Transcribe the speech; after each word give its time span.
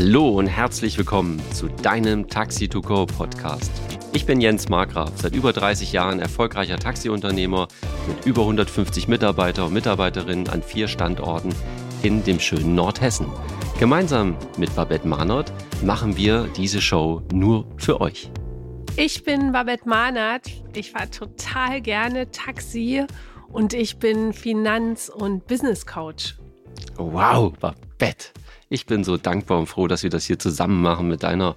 Hallo 0.00 0.28
und 0.28 0.46
herzlich 0.46 0.96
willkommen 0.96 1.42
zu 1.52 1.66
deinem 1.66 2.28
Taxi 2.28 2.68
2 2.68 2.80
Go 2.82 3.04
Podcast. 3.04 3.72
Ich 4.12 4.26
bin 4.26 4.40
Jens 4.40 4.68
Markgraf, 4.68 5.10
seit 5.16 5.34
über 5.34 5.52
30 5.52 5.90
Jahren 5.90 6.20
erfolgreicher 6.20 6.78
Taxiunternehmer 6.78 7.66
mit 8.06 8.24
über 8.24 8.42
150 8.42 9.08
Mitarbeiter 9.08 9.66
und 9.66 9.72
Mitarbeiterinnen 9.72 10.48
an 10.50 10.62
vier 10.62 10.86
Standorten 10.86 11.52
in 12.04 12.22
dem 12.22 12.38
schönen 12.38 12.76
Nordhessen. 12.76 13.26
Gemeinsam 13.80 14.36
mit 14.56 14.72
Babette 14.76 15.08
Mahnert 15.08 15.52
machen 15.82 16.16
wir 16.16 16.48
diese 16.56 16.80
Show 16.80 17.22
nur 17.32 17.66
für 17.76 18.00
euch. 18.00 18.30
Ich 18.94 19.24
bin 19.24 19.50
Babette 19.50 19.88
Mahnert. 19.88 20.48
Ich 20.76 20.92
fahre 20.92 21.10
total 21.10 21.80
gerne 21.80 22.30
Taxi 22.30 23.04
und 23.48 23.74
ich 23.74 23.98
bin 23.98 24.32
Finanz- 24.32 25.08
und 25.08 25.48
Business 25.48 25.84
Coach. 25.84 26.36
Wow, 26.96 27.52
Babette. 27.58 28.26
Ich 28.70 28.84
bin 28.84 29.02
so 29.02 29.16
dankbar 29.16 29.58
und 29.58 29.66
froh, 29.66 29.86
dass 29.86 30.02
wir 30.02 30.10
das 30.10 30.26
hier 30.26 30.38
zusammen 30.38 30.82
machen 30.82 31.08
mit 31.08 31.22
deiner 31.22 31.56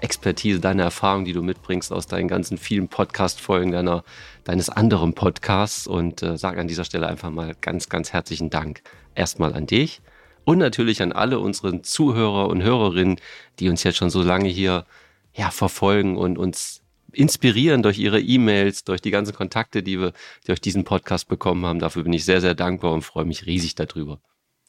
Expertise, 0.00 0.60
deiner 0.60 0.84
Erfahrung, 0.84 1.24
die 1.24 1.32
du 1.32 1.42
mitbringst 1.42 1.92
aus 1.92 2.06
deinen 2.06 2.28
ganzen 2.28 2.58
vielen 2.58 2.88
Podcast-Folgen 2.88 3.72
deiner, 3.72 4.04
deines 4.44 4.68
anderen 4.68 5.14
Podcasts 5.14 5.86
und 5.86 6.22
äh, 6.22 6.36
sage 6.36 6.60
an 6.60 6.68
dieser 6.68 6.84
Stelle 6.84 7.06
einfach 7.06 7.30
mal 7.30 7.54
ganz, 7.60 7.88
ganz 7.88 8.12
herzlichen 8.12 8.50
Dank. 8.50 8.82
Erstmal 9.14 9.54
an 9.54 9.66
dich 9.66 10.02
und 10.44 10.58
natürlich 10.58 11.02
an 11.02 11.12
alle 11.12 11.38
unseren 11.38 11.84
Zuhörer 11.84 12.48
und 12.48 12.62
Hörerinnen, 12.62 13.16
die 13.58 13.68
uns 13.68 13.82
jetzt 13.84 13.96
schon 13.96 14.10
so 14.10 14.22
lange 14.22 14.48
hier 14.48 14.86
ja, 15.34 15.50
verfolgen 15.50 16.16
und 16.16 16.38
uns 16.38 16.82
inspirieren 17.12 17.82
durch 17.82 17.98
ihre 17.98 18.20
E-Mails, 18.20 18.84
durch 18.84 19.00
die 19.00 19.10
ganzen 19.10 19.34
Kontakte, 19.34 19.82
die 19.82 20.00
wir 20.00 20.12
durch 20.46 20.60
diesen 20.60 20.84
Podcast 20.84 21.28
bekommen 21.28 21.66
haben. 21.66 21.78
Dafür 21.78 22.04
bin 22.04 22.12
ich 22.12 22.24
sehr, 22.24 22.40
sehr 22.40 22.54
dankbar 22.54 22.92
und 22.92 23.02
freue 23.02 23.24
mich 23.24 23.46
riesig 23.46 23.74
darüber. 23.74 24.20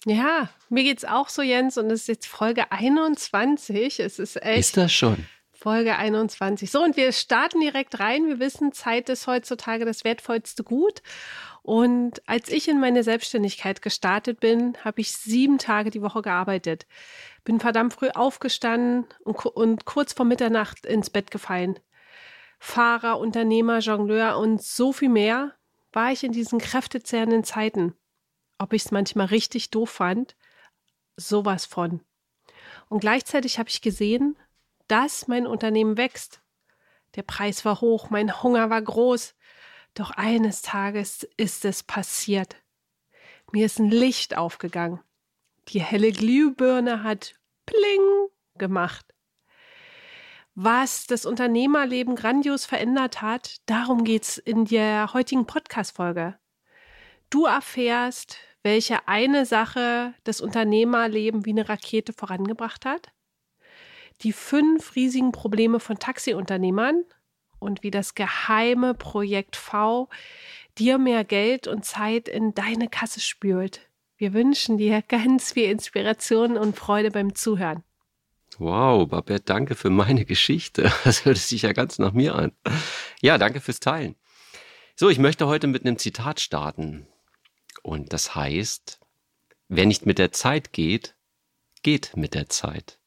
Ja, 0.05 0.49
mir 0.70 0.84
geht's 0.84 1.05
auch 1.05 1.30
so, 1.30 1.41
Jens, 1.41 1.77
und 1.77 1.89
es 1.89 2.02
ist 2.02 2.07
jetzt 2.07 2.27
Folge 2.27 2.72
21. 2.72 4.00
Es 4.00 4.19
ist 4.19 4.41
echt. 4.41 4.59
Ist 4.59 4.77
das 4.77 4.91
schon? 4.91 5.25
Folge 5.52 5.95
21. 5.95 6.69
So, 6.69 6.83
und 6.83 6.97
wir 6.97 7.14
starten 7.14 7.61
direkt 7.61 8.02
rein. 8.02 8.27
Wir 8.27 8.39
wissen, 8.39 8.73
Zeit 8.73 9.08
ist 9.08 9.27
heutzutage 9.27 9.86
das 9.86 10.03
wertvollste 10.03 10.64
Gut. 10.64 11.02
Und 11.61 12.22
als 12.27 12.50
ich 12.50 12.67
in 12.67 12.81
meine 12.81 13.03
Selbstständigkeit 13.03 13.81
gestartet 13.81 14.42
bin, 14.42 14.73
habe 14.83 15.00
ich 15.00 15.14
sieben 15.14 15.58
Tage 15.59 15.89
die 15.89 16.02
Woche 16.02 16.22
gearbeitet. 16.22 16.86
Bin 17.45 17.61
verdammt 17.61 17.94
früh 17.94 18.09
aufgestanden 18.09 19.05
und, 19.23 19.45
und 19.45 19.86
kurz 19.86 20.11
vor 20.11 20.25
Mitternacht 20.25 20.86
ins 20.86 21.09
Bett 21.09 21.31
gefallen. 21.31 21.80
Fahrer, 22.59 23.17
Unternehmer, 23.17 23.80
Jongleur 23.80 24.38
und 24.38 24.61
so 24.61 24.92
viel 24.92 25.09
mehr 25.09 25.53
war 25.94 26.11
ich 26.11 26.25
in 26.25 26.33
diesen 26.33 26.59
kräftezehrenden 26.59 27.45
Zeiten 27.45 27.95
ob 28.57 28.73
ich 28.73 28.85
es 28.85 28.91
manchmal 28.91 29.27
richtig 29.27 29.69
doof 29.69 29.89
fand, 29.89 30.35
sowas 31.15 31.65
von. 31.65 32.01
Und 32.89 32.99
gleichzeitig 32.99 33.59
habe 33.59 33.69
ich 33.69 33.81
gesehen, 33.81 34.35
dass 34.87 35.27
mein 35.27 35.47
Unternehmen 35.47 35.97
wächst. 35.97 36.41
Der 37.15 37.23
Preis 37.23 37.65
war 37.65 37.81
hoch, 37.81 38.09
mein 38.09 38.43
Hunger 38.43 38.69
war 38.69 38.81
groß. 38.81 39.35
Doch 39.93 40.11
eines 40.11 40.61
Tages 40.61 41.27
ist 41.37 41.65
es 41.65 41.83
passiert. 41.83 42.55
Mir 43.51 43.65
ist 43.65 43.79
ein 43.79 43.89
Licht 43.89 44.35
aufgegangen. 44.35 44.99
Die 45.69 45.81
helle 45.81 46.11
Glühbirne 46.11 47.03
hat 47.03 47.35
Pling 47.65 48.29
gemacht. 48.57 49.13
Was 50.55 51.07
das 51.07 51.25
Unternehmerleben 51.25 52.15
grandios 52.15 52.65
verändert 52.65 53.21
hat, 53.21 53.57
darum 53.67 54.03
geht 54.03 54.23
es 54.23 54.37
in 54.37 54.65
der 54.65 55.13
heutigen 55.13 55.47
Podcast-Folge. 55.47 56.37
Du 57.29 57.45
erfährst, 57.45 58.38
welche 58.63 59.07
eine 59.07 59.45
Sache 59.45 60.13
das 60.23 60.41
Unternehmerleben 60.41 61.45
wie 61.45 61.52
eine 61.52 61.67
Rakete 61.67 62.13
vorangebracht 62.13 62.85
hat, 62.85 63.11
die 64.21 64.31
fünf 64.31 64.95
riesigen 64.95 65.31
Probleme 65.31 65.80
von 65.80 65.99
Taxiunternehmern 65.99 67.03
und 67.59 67.83
wie 67.83 67.92
das 67.92 68.15
geheime 68.15 68.93
Projekt 68.93 69.55
V 69.55 70.09
dir 70.77 70.98
mehr 70.98 71.23
Geld 71.23 71.67
und 71.67 71.86
Zeit 71.86 72.27
in 72.27 72.53
deine 72.53 72.87
Kasse 72.87 73.20
spült. 73.20 73.81
Wir 74.17 74.33
wünschen 74.33 74.77
dir 74.77 75.02
ganz 75.08 75.53
viel 75.53 75.69
Inspiration 75.69 76.58
und 76.58 76.77
Freude 76.77 77.11
beim 77.11 77.36
Zuhören. 77.36 77.83
Wow, 78.59 79.08
Babette, 79.08 79.43
danke 79.45 79.75
für 79.75 79.89
meine 79.89 80.25
Geschichte. 80.25 80.92
Das 81.03 81.25
hört 81.25 81.37
sich 81.37 81.64
ja 81.64 81.73
ganz 81.73 81.99
nach 81.99 82.14
mir 82.14 82.36
an. 82.36 82.52
Ja, 83.21 83.37
danke 83.37 83.59
fürs 83.59 83.80
Teilen. 83.80 84.15
So, 84.95 85.09
ich 85.09 85.17
möchte 85.17 85.48
heute 85.48 85.67
mit 85.67 85.86
einem 85.86 85.98
Zitat 85.98 86.39
starten. 86.39 87.08
Und 87.83 88.14
das 88.14 88.33
heißt, 88.33 88.99
wer 89.67 89.86
nicht 89.86 90.08
mit 90.08 90.17
der 90.17 90.32
Zeit 90.32 90.73
geht, 90.73 91.16
geht 91.83 92.17
mit 92.17 92.33
der 92.33 92.49
Zeit. 92.49 92.98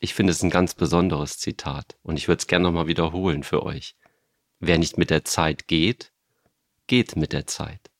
Ich 0.00 0.14
finde 0.14 0.32
es 0.32 0.42
ein 0.42 0.50
ganz 0.50 0.74
besonderes 0.74 1.38
Zitat 1.38 1.96
und 2.02 2.16
ich 2.16 2.26
würde 2.26 2.40
es 2.40 2.46
gerne 2.46 2.64
nochmal 2.64 2.86
wiederholen 2.88 3.44
für 3.44 3.62
euch. 3.62 3.96
Wer 4.58 4.78
nicht 4.78 4.98
mit 4.98 5.10
der 5.10 5.24
Zeit 5.24 5.68
geht, 5.68 6.12
geht 6.86 7.16
mit 7.16 7.32
der 7.32 7.46
Zeit. 7.46 7.90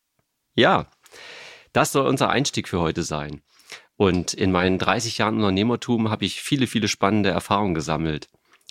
Ja, 0.55 0.91
das 1.73 1.93
soll 1.93 2.07
unser 2.07 2.31
Einstieg 2.31 2.69
für 2.69 2.81
heute 2.81 3.03
sein. 3.03 3.43
Und 3.97 4.35
in 4.35 4.53
meinen 4.53 4.79
30 4.79 5.19
Jahren 5.19 5.37
Unternehmertum 5.37 6.11
habe 6.11 6.25
ich 6.25 6.43
viele, 6.43 6.67
viele 6.67 6.89
spannende 6.89 7.31
Erfahrungen 7.31 7.75
gesammelt. 7.75 8.29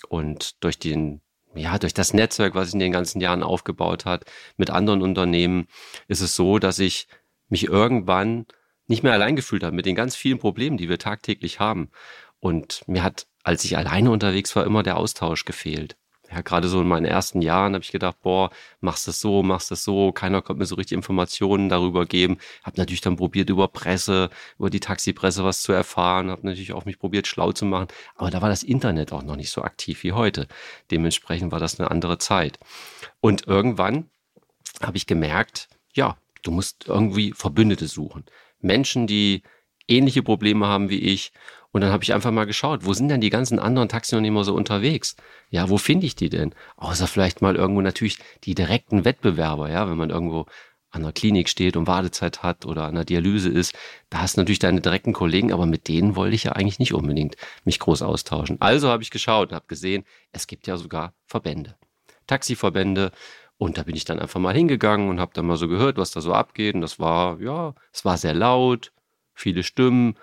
Und 0.10 0.64
durch 0.64 0.78
den 0.78 1.22
ja, 1.56 1.78
durch 1.80 1.94
das 1.94 2.14
Netzwerk, 2.14 2.56
was 2.56 2.70
ich 2.70 2.74
in 2.74 2.80
den 2.80 2.92
ganzen 2.92 3.22
Jahren 3.22 3.44
aufgebaut 3.44 4.06
hat, 4.06 4.26
mit 4.58 4.70
anderen 4.70 5.02
Unternehmen, 5.02 5.68
ist 6.08 6.22
es 6.22 6.36
so, 6.36 6.60
dass 6.60 6.80
ich 6.80 7.08
mich 7.50 7.66
irgendwann 7.66 8.46
nicht 8.88 9.04
mehr 9.04 9.14
allein 9.14 9.36
gefühlt 9.36 9.64
habe 9.64 9.76
mit 9.76 9.86
den 9.86 9.96
ganz 9.96 10.16
vielen 10.16 10.40
Problemen, 10.40 10.78
die 10.78 10.90
wir 10.90 11.00
tagtäglich 11.00 11.60
haben. 11.60 11.90
Und 12.40 12.84
mir 12.88 13.04
hat, 13.04 13.28
als 13.44 13.64
ich 13.66 13.78
alleine 13.78 14.12
unterwegs 14.12 14.56
war, 14.56 14.66
immer 14.66 14.84
der 14.84 14.98
Austausch 14.98 15.46
gefehlt 15.46 15.98
ja, 16.32 16.42
gerade 16.42 16.68
so 16.68 16.82
in 16.82 16.88
meinen 16.88 17.06
ersten 17.06 17.42
Jahren 17.42 17.74
habe 17.74 17.84
ich 17.84 17.92
gedacht, 17.92 18.22
boah, 18.22 18.50
machst 18.82 19.08
das 19.08 19.20
so, 19.22 19.44
machst 19.44 19.72
das 19.72 19.84
so, 19.84 20.12
keiner 20.12 20.42
konnte 20.42 20.60
mir 20.60 20.66
so 20.66 20.76
richtig 20.76 20.96
Informationen 20.96 21.70
darüber 21.70 22.06
geben. 22.06 22.38
Habe 22.64 22.78
natürlich 22.78 23.02
dann 23.02 23.16
probiert, 23.16 23.50
über 23.50 23.68
Presse, 23.68 24.30
über 24.58 24.70
die 24.70 24.80
Taxipresse 24.80 25.44
was 25.44 25.62
zu 25.62 25.72
erfahren, 25.72 26.32
habe 26.32 26.46
natürlich 26.46 26.74
auch 26.74 26.86
mich 26.86 27.00
probiert, 27.00 27.28
schlau 27.28 27.52
zu 27.52 27.66
machen, 27.66 27.88
aber 28.16 28.32
da 28.32 28.42
war 28.42 28.50
das 28.50 28.64
Internet 28.64 29.14
auch 29.14 29.24
noch 29.24 29.36
nicht 29.36 29.52
so 29.52 29.62
aktiv 29.62 30.04
wie 30.04 30.14
heute. 30.14 30.48
Dementsprechend 30.92 31.52
war 31.52 31.60
das 31.60 31.80
eine 31.80 31.92
andere 31.92 32.18
Zeit. 32.18 32.60
Und 33.22 33.48
irgendwann 33.48 34.10
habe 34.82 34.98
ich 34.98 35.08
gemerkt, 35.08 35.70
ja, 35.94 36.18
du 36.44 36.52
musst 36.52 36.88
irgendwie 36.88 37.34
Verbündete 37.34 37.88
suchen. 37.88 38.26
Menschen, 38.60 39.08
die 39.08 39.44
ähnliche 39.88 40.24
Probleme 40.24 40.68
haben 40.68 40.90
wie 40.90 41.00
ich 41.00 41.32
und 41.76 41.82
dann 41.82 41.92
habe 41.92 42.06
ich 42.06 42.14
einfach 42.14 42.32
mal 42.32 42.46
geschaut, 42.46 42.86
wo 42.86 42.94
sind 42.94 43.10
denn 43.10 43.20
die 43.20 43.30
ganzen 43.30 43.60
anderen 43.60 43.90
Taxiunternehmer 43.90 44.46
so 44.46 44.56
unterwegs? 44.56 45.18
Ja, 45.50 45.70
wo 45.70 45.78
finde 45.78 46.06
ich 46.06 46.16
die 46.16 46.30
denn? 46.30 46.56
Außer 46.78 47.06
vielleicht 47.06 47.42
mal 47.42 47.58
irgendwo 47.58 47.82
natürlich 47.82 48.18
die 48.46 48.56
direkten 48.56 49.04
Wettbewerber, 49.04 49.70
ja, 49.70 49.90
wenn 49.90 49.98
man 49.98 50.10
irgendwo 50.10 50.46
an 50.92 51.04
der 51.04 51.12
Klinik 51.12 51.50
steht 51.50 51.76
und 51.76 51.86
Wartezeit 51.86 52.44
hat 52.44 52.66
oder 52.66 52.86
an 52.86 52.96
der 52.96 53.04
Dialyse 53.04 53.50
ist, 53.50 53.76
da 54.10 54.20
hast 54.20 54.38
du 54.38 54.40
natürlich 54.40 54.60
deine 54.60 54.80
direkten 54.80 55.12
Kollegen, 55.12 55.52
aber 55.52 55.66
mit 55.66 55.90
denen 55.90 56.16
wollte 56.16 56.36
ich 56.36 56.46
ja 56.46 56.54
eigentlich 56.54 56.80
nicht 56.80 56.94
unbedingt 56.94 57.36
mich 57.66 57.80
groß 57.80 58.04
austauschen. 58.04 58.56
Also 58.62 58.88
habe 58.88 59.04
ich 59.04 59.12
geschaut 59.12 59.50
und 59.50 59.56
habe 59.56 59.68
gesehen, 59.68 60.06
es 60.32 60.48
gibt 60.48 60.68
ja 60.68 60.78
sogar 60.78 61.14
Verbände, 61.28 61.76
Taxiverbände. 62.26 63.12
Und 63.58 63.78
da 63.78 63.84
bin 63.84 63.98
ich 63.98 64.06
dann 64.06 64.20
einfach 64.20 64.40
mal 64.40 64.56
hingegangen 64.56 65.10
und 65.10 65.20
habe 65.20 65.34
dann 65.34 65.46
mal 65.46 65.58
so 65.58 65.68
gehört, 65.68 65.98
was 65.98 66.12
da 66.12 66.22
so 66.22 66.32
abgeht. 66.32 66.74
Und 66.74 66.80
das 66.80 67.02
war, 67.02 67.42
ja, 67.42 67.76
es 67.92 68.06
war 68.06 68.18
sehr 68.18 68.34
laut, 68.34 68.94
viele 69.34 69.64
Stimmen, 69.64 70.16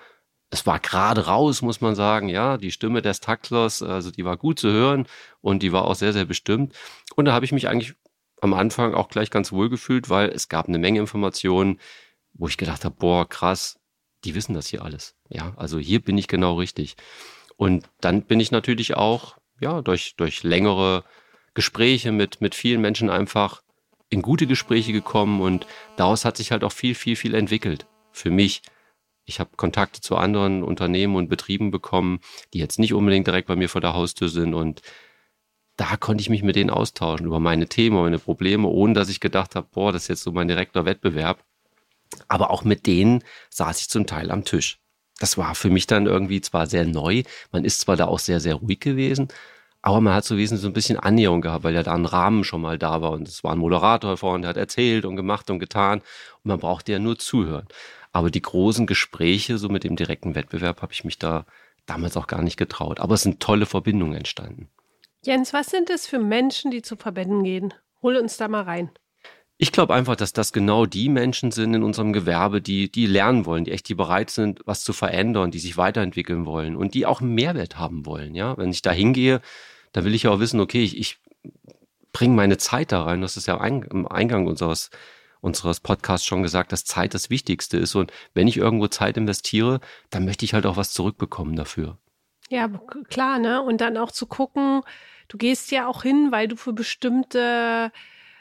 es 0.53 0.67
war 0.67 0.79
gerade 0.79 1.27
raus, 1.27 1.63
muss 1.63 1.81
man 1.81 1.95
sagen, 1.95 2.29
ja, 2.29 2.59
die 2.59 2.73
Stimme 2.73 3.01
des 3.01 3.21
Taktlers, 3.21 3.83
also 3.83 4.11
die 4.11 4.27
war 4.27 4.37
gut 4.37 4.59
zu 4.59 4.71
hören 4.71 5.07
und 5.41 5.63
die 5.63 5.73
war 5.73 5.87
auch 5.87 5.95
sehr, 5.95 6.13
sehr 6.13 6.27
bestimmt. 6.27 6.75
Und 7.17 7.25
da 7.25 7.33
habe 7.33 7.47
ich 7.47 7.53
mich 7.53 7.69
eigentlich 7.69 7.95
am 8.43 8.53
Anfang 8.53 8.93
auch 8.93 9.09
gleich 9.09 9.31
ganz 9.31 9.51
wohl 9.51 9.71
gefühlt, 9.71 10.11
weil 10.11 10.29
es 10.29 10.51
gab 10.51 10.69
eine 10.69 10.79
Menge 10.79 11.01
Informationen, 11.01 11.81
wo 12.35 12.49
ich 12.49 12.59
gedacht 12.59 12.85
habe, 12.85 12.95
boah, 12.99 13.27
krass, 13.27 13.81
die 14.25 14.35
wissen 14.35 14.53
das 14.53 14.67
hier 14.67 14.83
alles. 14.83 15.17
Ja, 15.31 15.55
also 15.57 15.79
hier 15.79 16.03
bin 16.03 16.19
ich 16.19 16.29
genau 16.29 16.59
richtig. 16.59 16.97
Und 17.57 17.89
dann 18.03 18.21
bin 18.23 18.39
ich 18.39 18.51
natürlich 18.51 18.95
auch, 18.95 19.39
ja, 19.59 19.81
durch, 19.81 20.17
durch 20.17 20.43
längere 20.43 21.03
Gespräche 21.55 22.13
mit, 22.13 22.43
mit 22.43 22.55
vielen 22.55 22.83
Menschen 22.83 23.09
einfach 23.09 23.63
in 24.11 24.21
gute 24.21 24.47
Gespräche 24.47 24.93
gekommen 24.93 25.41
und 25.41 25.67
daraus 25.97 26.27
hat 26.27 26.37
sich 26.37 26.53
halt 26.53 26.63
auch 26.63 26.73
viel, 26.73 26.95
viel, 26.95 27.17
viel 27.17 27.35
entwickelt. 27.35 27.87
Für 28.11 28.31
mich 28.31 28.61
ich 29.25 29.41
habe 29.41 29.51
Kontakte 29.57 30.01
zu 30.01 30.17
anderen 30.17 30.63
Unternehmen 30.63 31.17
und 31.17 31.29
Betrieben 31.29 31.71
bekommen, 31.71 32.21
die 32.53 32.59
jetzt 32.59 32.79
nicht 32.79 32.95
unbedingt 32.95 33.27
direkt 33.27 33.49
bei 33.49 33.57
mir 33.57 33.69
vor 33.69 33.81
der 33.81 33.95
Haustür 33.95 34.29
sind. 34.29 34.55
Und 34.55 34.83
da 35.77 35.97
konnte 35.97 36.23
ich 36.23 36.31
mich 36.31 36.43
mit 36.43 36.57
denen 36.57 36.71
austauschen 36.71 37.27
über 37.27 37.41
meine 37.41 37.69
Themen, 37.69 37.97
meine 37.97 38.19
Probleme, 38.19 38.69
ohne 38.69 38.95
dass 38.95 39.09
ich 39.09 39.21
gedacht 39.21 39.55
habe, 39.55 39.69
boah, 39.71 39.93
das 39.93 40.03
ist 40.03 40.09
jetzt 40.09 40.23
so 40.23 40.33
mein 40.33 40.49
direkter 40.49 40.85
Wettbewerb. 40.85 41.45
Aber 42.29 42.51
auch 42.51 42.65
mit 42.65 42.87
denen 42.87 43.23
saß 43.51 43.81
ich 43.81 43.89
zum 43.89 44.07
Teil 44.07 44.31
am 44.31 44.45
Tisch. 44.45 44.81
Das 45.19 45.39
war 45.39 45.55
für 45.55 45.71
mich 45.71 45.87
dann 45.87 46.07
irgendwie 46.07 46.41
zwar 46.41 46.67
sehr 46.67 46.85
neu, 46.85 47.23
man 47.53 47.65
ist 47.65 47.81
zwar 47.81 47.97
da 47.97 48.07
auch 48.07 48.19
sehr, 48.19 48.41
sehr 48.41 48.57
ruhig 48.57 48.81
gewesen, 48.81 49.29
aber 49.81 50.01
man 50.01 50.15
hat 50.15 50.25
so 50.25 50.37
wesentlich 50.37 50.63
so 50.63 50.69
ein 50.69 50.73
bisschen 50.73 50.99
Annäherung 50.99 51.41
gehabt, 51.41 51.65
weil 51.65 51.75
ja 51.75 51.83
da 51.83 51.95
ein 51.95 52.07
Rahmen 52.07 52.45
schon 52.45 52.61
mal 52.61 52.79
da 52.79 53.03
war 53.03 53.13
und 53.13 53.29
es 53.29 53.45
war 53.45 53.53
ein 53.53 53.59
Moderator 53.59 54.17
vorne, 54.17 54.43
der 54.43 54.51
hat 54.51 54.57
erzählt 54.57 55.05
und 55.05 55.17
gemacht 55.17 55.51
und 55.51 55.59
getan 55.59 56.01
und 56.01 56.45
man 56.45 56.59
brauchte 56.59 56.93
ja 56.93 56.99
nur 56.99 57.19
zuhören. 57.19 57.67
Aber 58.13 58.31
die 58.31 58.43
großen 58.43 58.87
Gespräche, 58.87 59.59
so 59.59 59.69
mit 59.69 59.85
dem 59.85 59.97
direkten 59.97 60.35
Wettbewerb, 60.35 60.83
habe 60.83 60.93
ich 60.93 61.05
mich 61.05 61.19
da 61.19 61.47
damals 61.87 62.17
auch 62.17 62.27
gar 62.27 62.43
nicht 62.43 62.57
getraut. 62.57 63.01
Aber 63.01 63.15
es 63.15 63.23
sind 63.23 63.41
tolle 63.41 63.67
Verbindungen 63.67 64.15
entstanden. 64.15 64.69
Jens, 65.25 65.53
was 65.53 65.69
sind 65.69 65.89
es 65.89 66.07
für 66.07 66.19
Menschen, 66.19 66.71
die 66.71 66.83
zu 66.83 66.97
Verbänden 66.97 67.45
gehen? 67.45 67.75
Hol 68.03 68.17
uns 68.17 68.37
da 68.37 68.49
mal 68.49 68.63
rein. 68.63 68.91
Ich 69.57 69.71
glaube 69.71 69.95
einfach, 69.95 70.17
dass 70.17 70.33
das 70.33 70.53
genau 70.53 70.87
die 70.87 71.09
Menschen 71.09 71.53
sind 71.53 71.75
in 71.75 71.85
unserem 71.85 72.13
Gewerbe, 72.13 72.61
die, 72.61 72.91
die 72.91 73.07
lernen 73.07 73.47
wollen, 73.47 73.65
die 73.65 73.71
echt, 73.71 73.89
die 73.89 73.95
bereit 73.95 74.31
sind, 74.31 74.61
was 74.65 74.83
zu 74.83 74.93
verändern, 74.93 75.53
die 75.53 75.61
sich 75.61 75.77
weiterentwickeln 75.77 76.47
wollen 76.47 76.75
und 76.75 76.95
die 76.95 77.07
auch 77.07 77.21
einen 77.21 77.35
Mehrwert 77.35 77.79
haben 77.79 78.05
wollen. 78.05 78.35
Ja, 78.35 78.59
wenn 78.59 78.71
ich 78.71 78.83
da 78.83 78.91
hingehe, 78.91 79.41
dann 79.93 80.05
will 80.05 80.15
ich 80.15 80.25
ja 80.25 80.33
auch 80.33 80.41
wissen, 80.41 80.59
okay, 80.59 80.83
ich, 80.83 80.99
ich 80.99 81.21
bringe 82.13 82.35
meine 82.35 82.59
Zeit 82.59 82.91
da 82.91 83.05
rein. 83.05 83.21
Das 83.21 83.37
ist 83.37 83.47
ja 83.47 83.65
im 83.65 84.09
Eingang 84.09 84.49
unseres, 84.49 84.91
unseres 85.43 85.81
Podcasts 85.81 86.27
schon 86.27 86.43
gesagt, 86.43 86.73
dass 86.73 86.85
Zeit 86.85 87.13
das 87.13 87.29
Wichtigste 87.29 87.77
ist. 87.77 87.95
Und 87.95 88.13
wenn 88.33 88.49
ich 88.49 88.57
irgendwo 88.57 88.87
Zeit 88.87 89.17
investiere, 89.19 89.81
dann 90.09 90.25
möchte 90.25 90.45
ich 90.45 90.55
halt 90.55 90.65
auch 90.65 90.77
was 90.77 90.93
zurückbekommen 90.93 91.57
dafür. 91.57 91.99
Ja, 92.49 92.69
klar, 93.09 93.39
ne? 93.39 93.61
Und 93.61 93.81
dann 93.81 93.97
auch 93.97 94.13
zu 94.13 94.27
gucken, 94.27 94.83
du 95.29 95.37
gehst 95.37 95.71
ja 95.71 95.87
auch 95.89 96.03
hin, 96.03 96.29
weil 96.31 96.49
du 96.49 96.57
für 96.57 96.73
bestimmte 96.73 97.91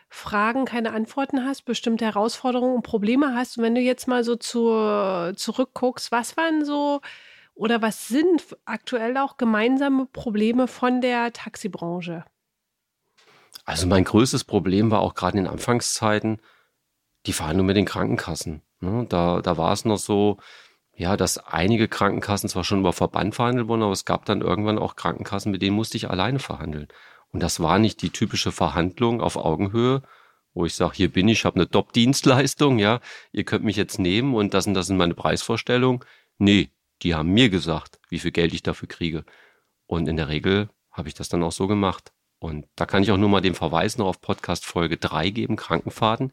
Fragen 0.10 0.66
keine 0.66 0.94
Antworten 0.94 1.44
hast, 1.46 1.64
bestimmte 1.64 2.06
Herausforderungen 2.06 2.76
und 2.76 2.84
Probleme 2.84 3.34
hast. 3.34 3.58
Und 3.58 3.64
wenn 3.64 3.76
du 3.76 3.82
jetzt 3.82 4.08
mal 4.08 4.24
so 4.24 4.36
zu, 4.36 5.34
zurückguckst, 5.36 6.12
was 6.12 6.38
waren 6.38 6.66
so 6.66 7.02
oder 7.56 7.82
was 7.82 8.08
sind 8.08 8.46
aktuell 8.66 9.18
auch 9.18 9.38
gemeinsame 9.38 10.06
Probleme 10.06 10.68
von 10.68 11.02
der 11.02 11.34
Taxibranche? 11.34 12.26
Also 13.66 13.88
mein 13.88 14.04
größtes 14.04 14.44
Problem 14.44 14.92
war 14.92 15.00
auch 15.00 15.16
gerade 15.16 15.38
in 15.38 15.46
den 15.46 15.52
Anfangszeiten 15.52 16.42
die 17.26 17.34
Verhandlung 17.34 17.68
mit 17.68 17.78
den 17.78 17.86
Krankenkassen. 17.86 18.62
Ne? 18.80 19.06
Da, 19.10 19.42
da 19.42 19.58
war 19.58 19.74
es 19.74 19.86
noch 19.86 19.98
so, 19.98 20.38
ja, 20.96 21.18
dass 21.18 21.38
einige 21.38 21.88
Krankenkassen 21.88 22.50
zwar 22.50 22.64
schon 22.64 22.80
über 22.80 22.94
Verband 22.94 23.36
verhandelt 23.36 23.68
wurden, 23.68 23.84
aber 23.84 23.92
es 23.92 24.06
gab 24.06 24.26
dann 24.26 24.42
irgendwann 24.42 24.80
auch 24.80 24.96
Krankenkassen, 24.96 25.52
mit 25.52 25.62
denen 25.62 25.76
musste 25.76 25.98
ich 25.98 26.10
alleine 26.10 26.40
verhandeln. 26.40 26.88
Und 27.32 27.42
das 27.42 27.60
war 27.60 27.80
nicht 27.80 28.02
die 28.02 28.10
typische 28.10 28.52
Verhandlung 28.52 29.22
auf 29.22 29.38
Augenhöhe, 29.38 30.02
wo 30.54 30.66
ich 30.66 30.76
sage, 30.76 30.96
hier 30.96 31.12
bin 31.12 31.28
ich, 31.28 31.46
habe 31.46 31.56
eine 31.56 31.70
Top-Dienstleistung, 31.70 32.78
ja, 32.78 33.00
ihr 33.32 33.46
könnt 33.46 33.64
mich 33.64 33.78
jetzt 33.78 34.00
nehmen 34.00 34.36
und 34.36 34.54
das 34.54 34.68
und 34.68 34.74
das 34.74 34.88
sind 34.88 34.98
meine 34.98 35.14
Preisvorstellungen. 35.14 36.04
Nee, 36.38 36.72
die 37.04 37.16
haben 37.16 37.30
mir 37.30 37.50
gesagt, 37.50 38.00
wie 38.10 38.20
viel 38.20 38.32
Geld 38.32 38.54
ich 38.54 38.64
dafür 38.64 38.88
kriege. 38.88 39.24
Und 39.88 40.08
in 40.08 40.18
der 40.18 40.28
Regel 40.28 40.70
habe 40.92 41.08
ich 41.08 41.14
das 41.14 41.30
dann 41.30 41.44
auch 41.44 41.52
so 41.52 41.68
gemacht. 41.68 42.12
Und 42.40 42.68
da 42.76 42.86
kann 42.86 43.04
ich 43.04 43.12
auch 43.12 43.18
nur 43.18 43.30
mal 43.30 43.42
den 43.42 43.56
Verweis 43.56 43.98
noch 43.98 44.08
auf 44.08 44.22
Podcast 44.22 44.66
Folge 44.66 44.98
3 44.98 45.30
geben, 45.30 45.56
Krankenfahrten, 45.56 46.32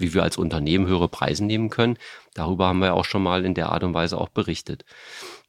wie 0.00 0.14
wir 0.14 0.22
als 0.22 0.36
Unternehmen 0.38 0.86
höhere 0.86 1.08
Preise 1.08 1.44
nehmen 1.44 1.70
können. 1.70 1.98
Darüber 2.34 2.66
haben 2.66 2.80
wir 2.80 2.94
auch 2.94 3.04
schon 3.04 3.22
mal 3.22 3.44
in 3.44 3.54
der 3.54 3.70
Art 3.70 3.84
und 3.84 3.94
Weise 3.94 4.18
auch 4.18 4.28
berichtet. 4.28 4.84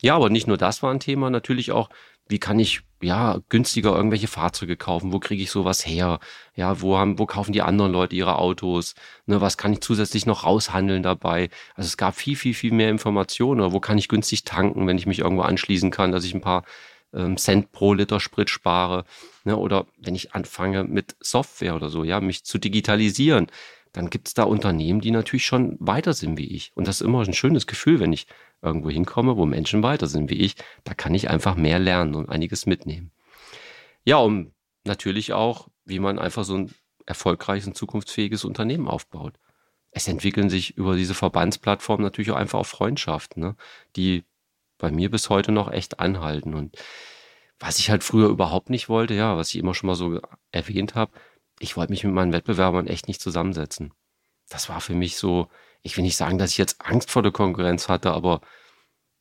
Ja, 0.02 0.16
aber 0.16 0.30
nicht 0.30 0.48
nur 0.48 0.58
das 0.58 0.84
war 0.84 0.92
ein 0.92 1.00
Thema, 1.00 1.30
natürlich 1.30 1.72
auch 1.72 1.90
wie 2.32 2.40
kann 2.40 2.60
ich 2.60 2.82
ja 3.02 3.40
günstiger 3.50 3.94
irgendwelche 3.96 4.28
Fahrzeuge 4.28 4.78
kaufen? 4.78 5.12
Wo 5.12 5.20
kriege 5.20 5.44
ich 5.44 5.52
sowas 5.52 5.86
her? 5.86 6.20
Ja, 6.56 6.82
wo 6.82 6.98
haben, 6.98 7.20
wo 7.20 7.26
kaufen 7.26 7.52
die 7.52 7.62
anderen 7.62 7.92
Leute 7.92 8.16
ihre 8.16 8.38
Autos? 8.38 8.96
Ne, 9.26 9.42
was 9.42 9.58
kann 9.58 9.74
ich 9.74 9.82
zusätzlich 9.82 10.26
noch 10.26 10.46
raushandeln 10.46 11.04
dabei? 11.04 11.50
Also 11.76 11.88
es 11.88 11.98
gab 11.98 12.16
viel, 12.16 12.38
viel, 12.38 12.54
viel 12.54 12.72
mehr 12.72 12.90
Informationen. 12.90 13.60
Oder 13.60 13.74
wo 13.74 13.82
kann 13.82 13.98
ich 13.98 14.08
günstig 14.08 14.46
tanken, 14.46 14.88
wenn 14.88 14.98
ich 14.98 15.06
mich 15.06 15.20
irgendwo 15.20 15.44
anschließen 15.44 15.92
kann, 15.92 16.14
dass 16.14 16.24
ich 16.24 16.34
ein 16.34 16.42
paar 16.42 16.64
ähm, 17.14 17.38
Cent 17.38 17.74
pro 17.74 17.94
Liter 17.94 18.22
Sprit 18.22 18.50
spare? 18.50 19.04
Ne, 19.44 19.58
oder 19.58 19.86
wenn 19.98 20.16
ich 20.16 20.34
anfange 20.34 20.86
mit 20.86 21.16
Software 21.20 21.76
oder 21.76 21.90
so, 21.90 22.04
ja, 22.06 22.22
mich 22.22 22.46
zu 22.46 22.60
digitalisieren 22.60 23.48
dann 23.94 24.10
gibt 24.10 24.28
es 24.28 24.34
da 24.34 24.44
Unternehmen, 24.44 25.02
die 25.02 25.12
natürlich 25.12 25.46
schon 25.46 25.76
weiter 25.80 26.14
sind 26.14 26.38
wie 26.38 26.56
ich. 26.56 26.72
Und 26.76 26.88
das 26.88 27.02
ist 27.02 27.08
immer 27.08 27.22
ein 27.22 27.34
schönes 27.34 27.68
Gefühl, 27.68 28.00
wenn 28.00 28.14
ich 28.14 28.28
irgendwo 28.62 28.90
hinkomme, 28.90 29.36
wo 29.38 29.46
Menschen 29.46 29.84
weiter 29.84 30.08
sind 30.08 30.30
wie 30.30 30.40
ich. 30.40 30.56
Da 30.84 30.94
kann 30.94 31.14
ich 31.14 31.30
einfach 31.30 31.56
mehr 31.56 31.80
lernen 31.80 32.16
und 32.16 32.30
einiges 32.30 32.66
mitnehmen. 32.66 33.12
Ja, 34.06 34.18
um 34.18 34.54
natürlich 34.86 35.34
auch, 35.34 35.68
wie 35.86 36.00
man 36.00 36.20
einfach 36.20 36.44
so 36.44 36.56
ein 36.56 36.74
erfolgreiches 37.06 37.68
und 37.68 37.76
zukunftsfähiges 37.76 38.46
Unternehmen 38.46 38.88
aufbaut. 38.88 39.34
Es 39.92 40.08
entwickeln 40.08 40.50
sich 40.50 40.78
über 40.78 40.96
diese 40.96 41.14
Verbandsplattform 41.14 42.02
natürlich 42.02 42.32
auch 42.32 42.38
einfach 42.38 42.60
auch 42.60 42.66
Freundschaften, 42.66 43.44
ne, 43.44 43.56
die 43.98 44.24
bei 44.78 44.90
mir 44.90 45.12
bis 45.12 45.30
heute 45.30 45.52
noch 45.52 45.70
echt 45.70 46.00
anhalten. 46.00 46.54
Und 46.54 46.78
was 47.60 47.78
ich 47.80 47.90
halt 47.90 48.04
früher 48.04 48.30
überhaupt 48.30 48.70
nicht 48.70 48.88
wollte, 48.88 49.14
ja, 49.14 49.36
was 49.36 49.50
ich 49.50 49.58
immer 49.58 49.74
schon 49.74 49.88
mal 49.88 49.96
so 49.96 50.20
erwähnt 50.52 50.96
habe, 50.96 51.12
ich 51.62 51.78
wollte 51.78 51.92
mich 51.92 52.04
mit 52.04 52.14
meinen 52.14 52.34
Wettbewerbern 52.34 52.88
echt 52.88 53.08
nicht 53.08 53.22
zusammensetzen. 53.22 53.94
Das 54.50 54.68
war 54.68 54.82
für 54.82 54.96
mich 54.96 55.18
so, 55.18 55.48
ich 55.84 55.96
will 55.96 56.04
nicht 56.04 56.18
sagen, 56.18 56.38
dass 56.38 56.52
ich 56.52 56.58
jetzt 56.58 56.82
Angst 56.82 57.12
vor 57.12 57.22
der 57.22 57.32
Konkurrenz 57.32 57.88
hatte, 57.88 58.12
aber 58.12 58.42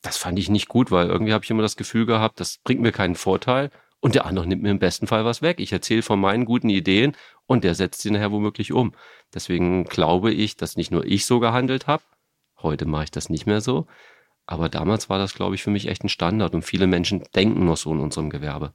das 0.02 0.16
fand 0.16 0.38
ich 0.38 0.48
nicht 0.48 0.68
gut, 0.68 0.90
weil 0.90 1.08
irgendwie 1.08 1.34
habe 1.34 1.44
ich 1.44 1.50
immer 1.50 1.62
das 1.62 1.76
Gefühl 1.76 2.06
gehabt, 2.06 2.40
das 2.40 2.58
bringt 2.64 2.80
mir 2.80 2.92
keinen 2.92 3.14
Vorteil 3.14 3.70
und 4.00 4.14
der 4.14 4.24
andere 4.24 4.46
nimmt 4.46 4.62
mir 4.62 4.70
im 4.70 4.78
besten 4.78 5.06
Fall 5.06 5.26
was 5.26 5.42
weg. 5.42 5.60
Ich 5.60 5.72
erzähle 5.72 6.02
von 6.02 6.18
meinen 6.18 6.46
guten 6.46 6.70
Ideen 6.70 7.14
und 7.46 7.62
der 7.62 7.74
setzt 7.74 8.00
sie 8.00 8.10
nachher 8.10 8.32
womöglich 8.32 8.72
um. 8.72 8.94
Deswegen 9.34 9.84
glaube 9.84 10.32
ich, 10.32 10.56
dass 10.56 10.76
nicht 10.76 10.90
nur 10.90 11.04
ich 11.04 11.26
so 11.26 11.40
gehandelt 11.40 11.86
habe, 11.86 12.02
heute 12.62 12.86
mache 12.86 13.04
ich 13.04 13.10
das 13.10 13.28
nicht 13.28 13.46
mehr 13.46 13.60
so, 13.60 13.86
aber 14.46 14.70
damals 14.70 15.10
war 15.10 15.18
das, 15.18 15.34
glaube 15.34 15.54
ich, 15.54 15.62
für 15.62 15.70
mich 15.70 15.88
echt 15.88 16.04
ein 16.04 16.08
Standard 16.08 16.54
und 16.54 16.62
viele 16.62 16.86
Menschen 16.86 17.22
denken 17.34 17.66
noch 17.66 17.76
so 17.76 17.92
in 17.92 18.00
unserem 18.00 18.30
Gewerbe. 18.30 18.72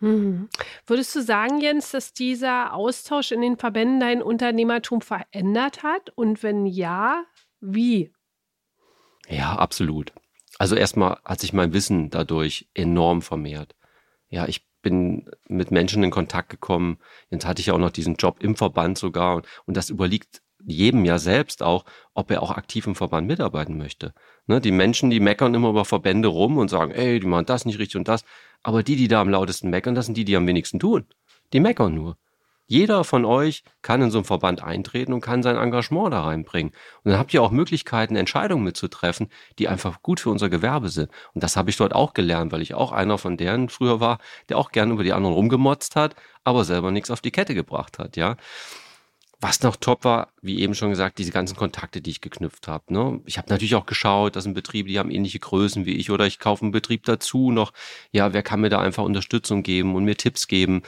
Mhm. 0.00 0.48
Würdest 0.86 1.14
du 1.14 1.22
sagen, 1.22 1.60
Jens, 1.60 1.90
dass 1.90 2.12
dieser 2.12 2.72
Austausch 2.72 3.32
in 3.32 3.40
den 3.40 3.56
Verbänden 3.56 4.00
dein 4.00 4.22
Unternehmertum 4.22 5.00
verändert 5.00 5.82
hat? 5.82 6.10
Und 6.14 6.42
wenn 6.42 6.66
ja, 6.66 7.24
wie? 7.60 8.12
Ja, 9.28 9.56
absolut. 9.56 10.12
Also 10.58 10.74
erstmal 10.74 11.18
hat 11.24 11.40
sich 11.40 11.52
mein 11.52 11.72
Wissen 11.72 12.10
dadurch 12.10 12.68
enorm 12.74 13.22
vermehrt. 13.22 13.74
Ja, 14.28 14.46
ich 14.46 14.66
bin 14.82 15.30
mit 15.48 15.70
Menschen 15.70 16.02
in 16.02 16.10
Kontakt 16.10 16.50
gekommen. 16.50 16.98
Jetzt 17.30 17.46
hatte 17.46 17.60
ich 17.60 17.66
ja 17.66 17.74
auch 17.74 17.78
noch 17.78 17.90
diesen 17.90 18.16
Job 18.16 18.38
im 18.40 18.56
Verband 18.56 18.98
sogar. 18.98 19.36
Und, 19.36 19.46
und 19.66 19.76
das 19.76 19.90
überliegt 19.90 20.42
jedem 20.64 21.04
ja 21.04 21.18
selbst 21.18 21.62
auch, 21.62 21.84
ob 22.14 22.30
er 22.30 22.42
auch 22.42 22.50
aktiv 22.50 22.86
im 22.86 22.94
Verband 22.94 23.26
mitarbeiten 23.26 23.78
möchte. 23.78 24.12
Ne, 24.46 24.60
die 24.60 24.72
Menschen, 24.72 25.10
die 25.10 25.20
meckern 25.20 25.54
immer 25.54 25.70
über 25.70 25.84
Verbände 25.84 26.28
rum 26.28 26.58
und 26.58 26.68
sagen, 26.68 26.92
ey, 26.92 27.20
die 27.20 27.26
machen 27.26 27.46
das 27.46 27.64
nicht 27.64 27.78
richtig 27.78 27.96
und 27.96 28.08
das. 28.08 28.24
Aber 28.62 28.82
die, 28.82 28.96
die 28.96 29.08
da 29.08 29.20
am 29.20 29.28
lautesten 29.28 29.70
meckern, 29.70 29.94
das 29.94 30.06
sind 30.06 30.16
die, 30.16 30.24
die 30.24 30.36
am 30.36 30.46
wenigsten 30.46 30.78
tun. 30.78 31.06
Die 31.52 31.60
meckern 31.60 31.94
nur. 31.94 32.16
Jeder 32.70 33.02
von 33.02 33.24
euch 33.24 33.64
kann 33.80 34.02
in 34.02 34.10
so 34.10 34.18
einen 34.18 34.26
Verband 34.26 34.62
eintreten 34.62 35.14
und 35.14 35.22
kann 35.22 35.42
sein 35.42 35.56
Engagement 35.56 36.12
da 36.12 36.24
reinbringen. 36.24 36.72
Und 37.02 37.10
dann 37.10 37.18
habt 37.18 37.32
ihr 37.32 37.42
auch 37.42 37.50
Möglichkeiten, 37.50 38.14
Entscheidungen 38.14 38.62
mitzutreffen, 38.62 39.28
die 39.58 39.68
einfach 39.68 40.02
gut 40.02 40.20
für 40.20 40.28
unser 40.28 40.50
Gewerbe 40.50 40.90
sind. 40.90 41.10
Und 41.32 41.42
das 41.42 41.56
habe 41.56 41.70
ich 41.70 41.78
dort 41.78 41.94
auch 41.94 42.12
gelernt, 42.12 42.52
weil 42.52 42.60
ich 42.60 42.74
auch 42.74 42.92
einer 42.92 43.16
von 43.16 43.38
deren 43.38 43.70
früher 43.70 44.00
war, 44.00 44.18
der 44.50 44.58
auch 44.58 44.70
gerne 44.70 44.92
über 44.92 45.02
die 45.02 45.14
anderen 45.14 45.34
rumgemotzt 45.34 45.96
hat, 45.96 46.14
aber 46.44 46.64
selber 46.64 46.90
nichts 46.90 47.10
auf 47.10 47.22
die 47.22 47.30
Kette 47.30 47.54
gebracht 47.54 47.98
hat, 47.98 48.18
ja. 48.18 48.36
Was 49.40 49.62
noch 49.62 49.76
top 49.76 50.04
war, 50.04 50.32
wie 50.42 50.60
eben 50.60 50.74
schon 50.74 50.90
gesagt, 50.90 51.18
diese 51.18 51.30
ganzen 51.30 51.56
Kontakte, 51.56 52.00
die 52.00 52.10
ich 52.10 52.20
geknüpft 52.20 52.66
habe. 52.66 52.92
Ne? 52.92 53.20
Ich 53.24 53.38
habe 53.38 53.48
natürlich 53.50 53.76
auch 53.76 53.86
geschaut, 53.86 54.34
dass 54.34 54.46
ein 54.46 54.54
Betrieb, 54.54 54.88
die 54.88 54.98
haben 54.98 55.12
ähnliche 55.12 55.38
Größen 55.38 55.86
wie 55.86 55.94
ich 55.94 56.10
oder 56.10 56.26
ich 56.26 56.40
kaufe 56.40 56.62
einen 56.62 56.72
Betrieb 56.72 57.04
dazu 57.04 57.52
noch. 57.52 57.72
Ja, 58.10 58.32
wer 58.32 58.42
kann 58.42 58.60
mir 58.60 58.68
da 58.68 58.80
einfach 58.80 59.04
Unterstützung 59.04 59.62
geben 59.62 59.94
und 59.94 60.04
mir 60.04 60.16
Tipps 60.16 60.48
geben? 60.48 60.82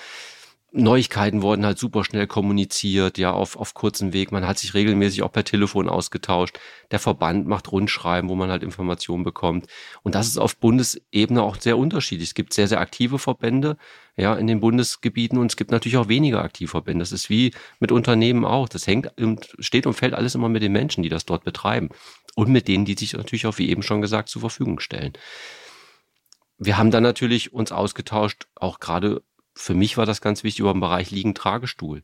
Neuigkeiten 0.72 1.42
wurden 1.42 1.66
halt 1.66 1.78
super 1.78 2.04
schnell 2.04 2.28
kommuniziert, 2.28 3.18
ja, 3.18 3.32
auf, 3.32 3.56
auf 3.56 3.74
kurzem 3.74 4.12
Weg. 4.12 4.30
Man 4.30 4.46
hat 4.46 4.58
sich 4.58 4.72
regelmäßig 4.74 5.22
auch 5.22 5.32
per 5.32 5.44
Telefon 5.44 5.88
ausgetauscht. 5.88 6.60
Der 6.92 7.00
Verband 7.00 7.48
macht 7.48 7.72
Rundschreiben, 7.72 8.30
wo 8.30 8.36
man 8.36 8.50
halt 8.50 8.62
Informationen 8.62 9.24
bekommt. 9.24 9.66
Und 10.02 10.14
das 10.14 10.28
ist 10.28 10.38
auf 10.38 10.56
Bundesebene 10.56 11.42
auch 11.42 11.56
sehr 11.60 11.76
unterschiedlich. 11.76 12.28
Es 12.28 12.34
gibt 12.34 12.52
sehr, 12.52 12.68
sehr 12.68 12.80
aktive 12.80 13.18
Verbände, 13.18 13.76
ja, 14.16 14.34
in 14.34 14.46
den 14.46 14.60
Bundesgebieten 14.60 15.38
und 15.38 15.50
es 15.50 15.56
gibt 15.56 15.72
natürlich 15.72 15.96
auch 15.96 16.08
weniger 16.08 16.42
aktive 16.42 16.68
Verbände. 16.68 17.02
Das 17.02 17.12
ist 17.12 17.30
wie 17.30 17.52
mit 17.80 17.90
Unternehmen 17.90 18.44
auch. 18.44 18.68
Das 18.68 18.86
hängt 18.86 19.18
und 19.20 19.48
steht 19.58 19.86
und 19.86 19.94
fällt 19.94 20.14
alles 20.14 20.36
immer 20.36 20.48
mit 20.48 20.62
den 20.62 20.72
Menschen, 20.72 21.02
die 21.02 21.08
das 21.08 21.26
dort 21.26 21.42
betreiben. 21.42 21.88
Und 22.36 22.48
mit 22.48 22.68
denen, 22.68 22.84
die 22.84 22.94
sich 22.94 23.14
natürlich 23.14 23.46
auch, 23.46 23.58
wie 23.58 23.70
eben 23.70 23.82
schon 23.82 24.02
gesagt, 24.02 24.28
zur 24.28 24.40
Verfügung 24.40 24.78
stellen 24.78 25.14
wir 26.62 26.76
haben 26.76 26.90
dann 26.90 27.02
natürlich 27.02 27.54
uns 27.54 27.72
ausgetauscht, 27.72 28.46
auch 28.54 28.80
gerade 28.80 29.22
für 29.60 29.74
mich 29.74 29.96
war 29.96 30.06
das 30.06 30.20
ganz 30.20 30.42
wichtig 30.42 30.60
über 30.60 30.72
den 30.72 30.80
Bereich 30.80 31.10
Liegen-Tragestuhl. 31.10 32.02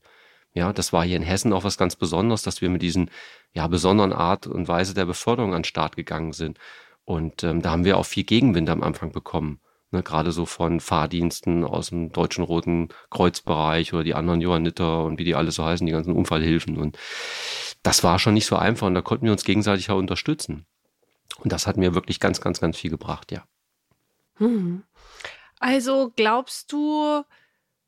Ja, 0.53 0.73
das 0.73 0.93
war 0.93 1.05
hier 1.05 1.17
in 1.17 1.23
Hessen 1.23 1.53
auch 1.53 1.65
was 1.65 1.77
ganz 1.77 1.97
Besonderes, 1.97 2.43
dass 2.43 2.61
wir 2.61 2.71
mit 2.71 2.83
diesen 2.83 3.11
ja, 3.53 3.67
besonderen 3.67 4.13
Art 4.13 4.47
und 4.47 4.69
Weise 4.69 4.95
der 4.95 5.07
Beförderung 5.07 5.55
an 5.55 5.63
den 5.63 5.65
Start 5.65 5.97
gegangen 5.97 6.33
sind. 6.33 6.59
Und 7.05 7.45
ähm, 7.45 7.63
da 7.63 7.71
haben 7.71 7.85
wir 7.85 7.99
auch 7.99 8.07
viel 8.07 8.25
Gegenwind 8.25 8.69
am 8.69 8.83
Anfang 8.83 9.13
bekommen. 9.13 9.61
Ne, 9.93 10.03
gerade 10.03 10.33
so 10.33 10.47
von 10.47 10.81
Fahrdiensten 10.81 11.63
aus 11.65 11.91
dem 11.91 12.11
Deutschen 12.11 12.43
Roten 12.43 12.89
Kreuzbereich 13.11 13.93
oder 13.93 14.03
die 14.03 14.15
anderen 14.15 14.41
Johanniter 14.41 15.05
und 15.05 15.19
wie 15.19 15.25
die 15.25 15.35
alle 15.35 15.53
so 15.53 15.65
heißen, 15.65 15.87
die 15.87 15.93
ganzen 15.93 16.13
Unfallhilfen. 16.13 16.77
Und 16.77 16.99
das 17.83 18.03
war 18.03 18.19
schon 18.19 18.35
nicht 18.35 18.47
so 18.47 18.57
einfach 18.57 18.87
und 18.87 18.95
da 18.95 19.03
konnten 19.03 19.27
wir 19.27 19.33
uns 19.33 19.45
gegenseitig 19.45 19.91
auch 19.91 19.99
unterstützen. 19.99 20.67
Und 21.39 21.53
das 21.53 21.67
hat 21.67 21.77
mir 21.77 21.95
wirklich 21.95 22.19
ganz, 22.19 22.41
ganz, 22.41 22.61
ganz 22.61 22.77
viel 22.77 22.91
gebracht, 22.91 23.31
ja. 23.31 23.45
Hm. 24.39 24.83
Also 25.59 26.13
glaubst 26.17 26.73
du, 26.73 27.23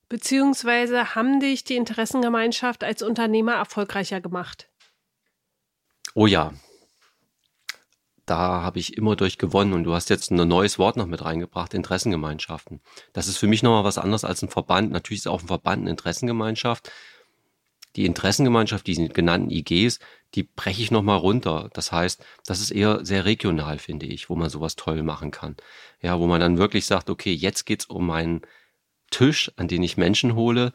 beziehungsweise 0.08 1.14
haben 1.14 1.40
dich 1.40 1.64
die 1.64 1.76
Interessengemeinschaft 1.76 2.84
als 2.84 3.02
Unternehmer 3.02 3.54
erfolgreicher 3.54 4.20
gemacht? 4.20 4.68
Oh 6.14 6.26
ja. 6.26 6.52
da 8.26 8.62
habe 8.62 8.78
ich 8.78 8.96
immer 8.96 9.16
durch 9.16 9.38
gewonnen. 9.38 9.72
Und 9.72 9.84
du 9.84 9.94
hast 9.94 10.10
jetzt 10.10 10.30
ein 10.30 10.36
neues 10.48 10.78
Wort 10.78 10.96
noch 10.96 11.06
mit 11.06 11.24
reingebracht, 11.24 11.74
Interessengemeinschaften. 11.74 12.80
Das 13.12 13.28
ist 13.28 13.38
für 13.38 13.46
mich 13.46 13.62
nochmal 13.62 13.84
was 13.84 13.98
anderes 13.98 14.24
als 14.24 14.42
ein 14.42 14.48
Verband. 14.48 14.90
Natürlich 14.92 15.20
ist 15.20 15.28
auch 15.28 15.42
ein 15.42 15.48
Verband 15.48 15.82
eine 15.82 15.90
Interessengemeinschaft. 15.90 16.90
Die 17.96 18.04
Interessengemeinschaft, 18.04 18.86
die 18.86 19.08
genannten 19.08 19.50
IGs, 19.50 19.98
die 20.34 20.42
breche 20.44 20.82
ich 20.82 20.90
nochmal 20.90 21.16
runter. 21.18 21.70
Das 21.72 21.90
heißt, 21.90 22.24
das 22.44 22.60
ist 22.60 22.70
eher 22.70 23.04
sehr 23.04 23.24
regional, 23.24 23.78
finde 23.78 24.06
ich, 24.06 24.28
wo 24.28 24.36
man 24.36 24.50
sowas 24.50 24.76
toll 24.76 25.02
machen 25.02 25.30
kann. 25.30 25.56
Ja, 26.02 26.20
wo 26.20 26.26
man 26.26 26.40
dann 26.40 26.58
wirklich 26.58 26.86
sagt, 26.86 27.10
okay, 27.10 27.32
jetzt 27.32 27.64
geht's 27.64 27.86
um 27.86 28.06
meinen 28.06 28.42
Tisch, 29.10 29.50
an 29.56 29.68
den 29.68 29.82
ich 29.82 29.96
Menschen 29.96 30.34
hole, 30.34 30.72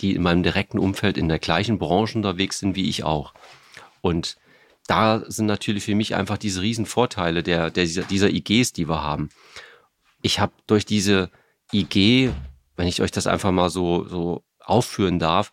die 0.00 0.14
in 0.14 0.22
meinem 0.22 0.42
direkten 0.42 0.78
Umfeld 0.78 1.16
in 1.16 1.28
der 1.28 1.38
gleichen 1.38 1.78
Branche 1.78 2.18
unterwegs 2.18 2.58
sind 2.58 2.76
wie 2.76 2.88
ich 2.88 3.04
auch. 3.04 3.34
Und 4.00 4.36
da 4.86 5.22
sind 5.26 5.46
natürlich 5.46 5.84
für 5.84 5.94
mich 5.94 6.14
einfach 6.14 6.36
diese 6.36 6.60
riesen 6.60 6.86
Vorteile 6.86 7.42
der, 7.42 7.70
der 7.70 7.84
dieser, 7.84 8.02
dieser 8.02 8.30
IGs, 8.30 8.72
die 8.72 8.88
wir 8.88 9.02
haben. 9.02 9.30
Ich 10.20 10.40
habe 10.40 10.52
durch 10.66 10.84
diese 10.84 11.30
IG, 11.72 12.30
wenn 12.76 12.86
ich 12.86 13.00
euch 13.00 13.10
das 13.10 13.26
einfach 13.26 13.50
mal 13.50 13.70
so, 13.70 14.06
so 14.06 14.44
aufführen 14.60 15.18
darf, 15.18 15.52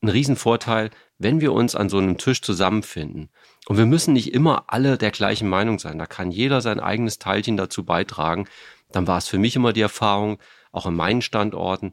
einen 0.00 0.10
riesen 0.10 0.36
Vorteil, 0.36 0.90
wenn 1.18 1.40
wir 1.40 1.52
uns 1.52 1.74
an 1.74 1.88
so 1.88 1.98
einem 1.98 2.18
Tisch 2.18 2.40
zusammenfinden. 2.40 3.30
Und 3.66 3.78
wir 3.78 3.86
müssen 3.86 4.14
nicht 4.14 4.32
immer 4.32 4.64
alle 4.68 4.96
der 4.96 5.10
gleichen 5.10 5.48
Meinung 5.48 5.78
sein. 5.78 5.98
Da 5.98 6.06
kann 6.06 6.30
jeder 6.30 6.60
sein 6.60 6.78
eigenes 6.78 7.18
Teilchen 7.18 7.56
dazu 7.56 7.84
beitragen. 7.84 8.48
Dann 8.92 9.06
war 9.06 9.18
es 9.18 9.28
für 9.28 9.38
mich 9.38 9.56
immer 9.56 9.72
die 9.72 9.80
Erfahrung, 9.80 10.38
auch 10.72 10.86
an 10.86 10.94
meinen 10.94 11.22
Standorten, 11.22 11.92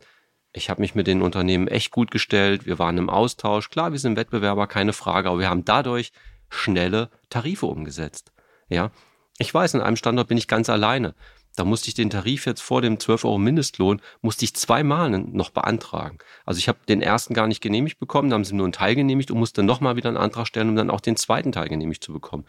ich 0.55 0.69
habe 0.69 0.81
mich 0.81 0.95
mit 0.95 1.07
den 1.07 1.21
Unternehmen 1.21 1.67
echt 1.67 1.91
gut 1.91 2.11
gestellt. 2.11 2.65
Wir 2.65 2.79
waren 2.79 2.97
im 2.97 3.09
Austausch. 3.09 3.69
Klar, 3.69 3.91
wir 3.91 3.99
sind 3.99 4.15
Wettbewerber, 4.15 4.67
keine 4.67 4.93
Frage, 4.93 5.29
aber 5.29 5.39
wir 5.39 5.49
haben 5.49 5.65
dadurch 5.65 6.13
schnelle 6.49 7.09
Tarife 7.29 7.65
umgesetzt. 7.65 8.31
Ja, 8.69 8.91
ich 9.37 9.53
weiß, 9.53 9.75
an 9.75 9.81
einem 9.81 9.97
Standort 9.97 10.29
bin 10.29 10.37
ich 10.37 10.47
ganz 10.47 10.69
alleine. 10.69 11.13
Da 11.57 11.63
musste 11.63 11.87
ich 11.87 11.93
den 11.93 12.09
Tarif 12.09 12.45
jetzt 12.45 12.61
vor 12.61 12.81
dem 12.81 12.99
12 12.99 13.25
Euro 13.25 13.37
Mindestlohn, 13.37 14.01
musste 14.21 14.45
ich 14.45 14.55
zweimal 14.55 15.09
noch 15.09 15.49
beantragen. 15.49 16.17
Also 16.45 16.57
ich 16.57 16.67
habe 16.67 16.79
den 16.87 17.01
ersten 17.01 17.33
gar 17.33 17.47
nicht 17.47 17.61
genehmigt 17.61 17.99
bekommen, 17.99 18.29
da 18.29 18.35
haben 18.35 18.43
sie 18.43 18.55
nur 18.55 18.65
einen 18.65 18.73
Teil 18.73 18.95
genehmigt 18.95 19.31
und 19.31 19.39
musste 19.39 19.63
nochmal 19.63 19.95
wieder 19.95 20.09
einen 20.09 20.17
Antrag 20.17 20.47
stellen, 20.47 20.69
um 20.69 20.75
dann 20.75 20.89
auch 20.89 21.01
den 21.01 21.15
zweiten 21.15 21.51
Teil 21.51 21.69
genehmigt 21.69 22.03
zu 22.03 22.11
bekommen. 22.11 22.45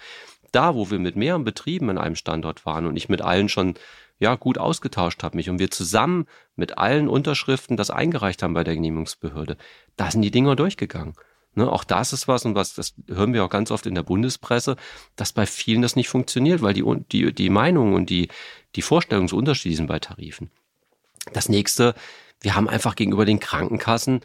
Da, 0.52 0.74
wo 0.74 0.90
wir 0.90 0.98
mit 0.98 1.16
mehreren 1.16 1.44
Betrieben 1.44 1.90
an 1.90 1.98
einem 1.98 2.16
Standort 2.16 2.66
waren 2.66 2.86
und 2.86 2.96
ich 2.96 3.08
mit 3.08 3.22
allen 3.22 3.48
schon 3.48 3.74
ja 4.18 4.34
gut 4.34 4.58
ausgetauscht 4.58 5.22
habe 5.22 5.36
mich 5.36 5.50
und 5.50 5.58
wir 5.58 5.70
zusammen 5.70 6.26
mit 6.54 6.78
allen 6.78 7.08
Unterschriften 7.08 7.76
das 7.76 7.90
eingereicht 7.90 8.42
haben 8.42 8.54
bei 8.54 8.64
der 8.64 8.74
Genehmigungsbehörde, 8.74 9.56
da 9.96 10.10
sind 10.10 10.22
die 10.22 10.30
Dinger 10.30 10.56
durchgegangen. 10.56 11.14
Ne, 11.54 11.72
auch 11.72 11.84
das 11.84 12.12
ist 12.12 12.28
was, 12.28 12.44
und 12.44 12.54
was, 12.54 12.74
das 12.74 12.94
hören 13.08 13.32
wir 13.32 13.42
auch 13.42 13.48
ganz 13.48 13.70
oft 13.70 13.86
in 13.86 13.94
der 13.94 14.02
Bundespresse, 14.02 14.76
dass 15.16 15.32
bei 15.32 15.46
vielen 15.46 15.80
das 15.80 15.96
nicht 15.96 16.10
funktioniert, 16.10 16.60
weil 16.60 16.74
die, 16.74 16.84
die, 17.10 17.32
die 17.32 17.48
Meinungen 17.48 17.94
und 17.94 18.10
die, 18.10 18.28
die 18.74 18.82
Vorstellungen 18.82 19.28
so 19.28 19.38
unterschiedlich 19.38 19.78
sind 19.78 19.86
bei 19.86 19.98
Tarifen. 19.98 20.50
Das 21.32 21.48
nächste, 21.48 21.94
wir 22.42 22.54
haben 22.54 22.68
einfach 22.68 22.94
gegenüber 22.94 23.24
den 23.24 23.40
Krankenkassen 23.40 24.20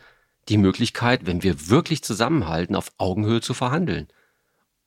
die 0.49 0.57
Möglichkeit, 0.57 1.25
wenn 1.25 1.41
wir 1.41 1.69
wirklich 1.69 2.03
zusammenhalten, 2.03 2.75
auf 2.75 2.91
Augenhöhe 2.97 3.39
zu 3.39 3.53
verhandeln. 3.53 4.09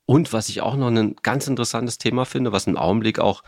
Und 0.05 0.35
was 0.35 0.51
ich 0.51 0.61
auch 0.61 0.77
noch 0.77 0.89
ein 0.89 1.17
ganz 1.23 1.47
interessantes 1.47 1.97
Thema 1.97 2.27
finde, 2.27 2.53
was 2.53 2.67
im 2.67 2.77
Augenblick 2.77 3.19
auch 3.19 3.43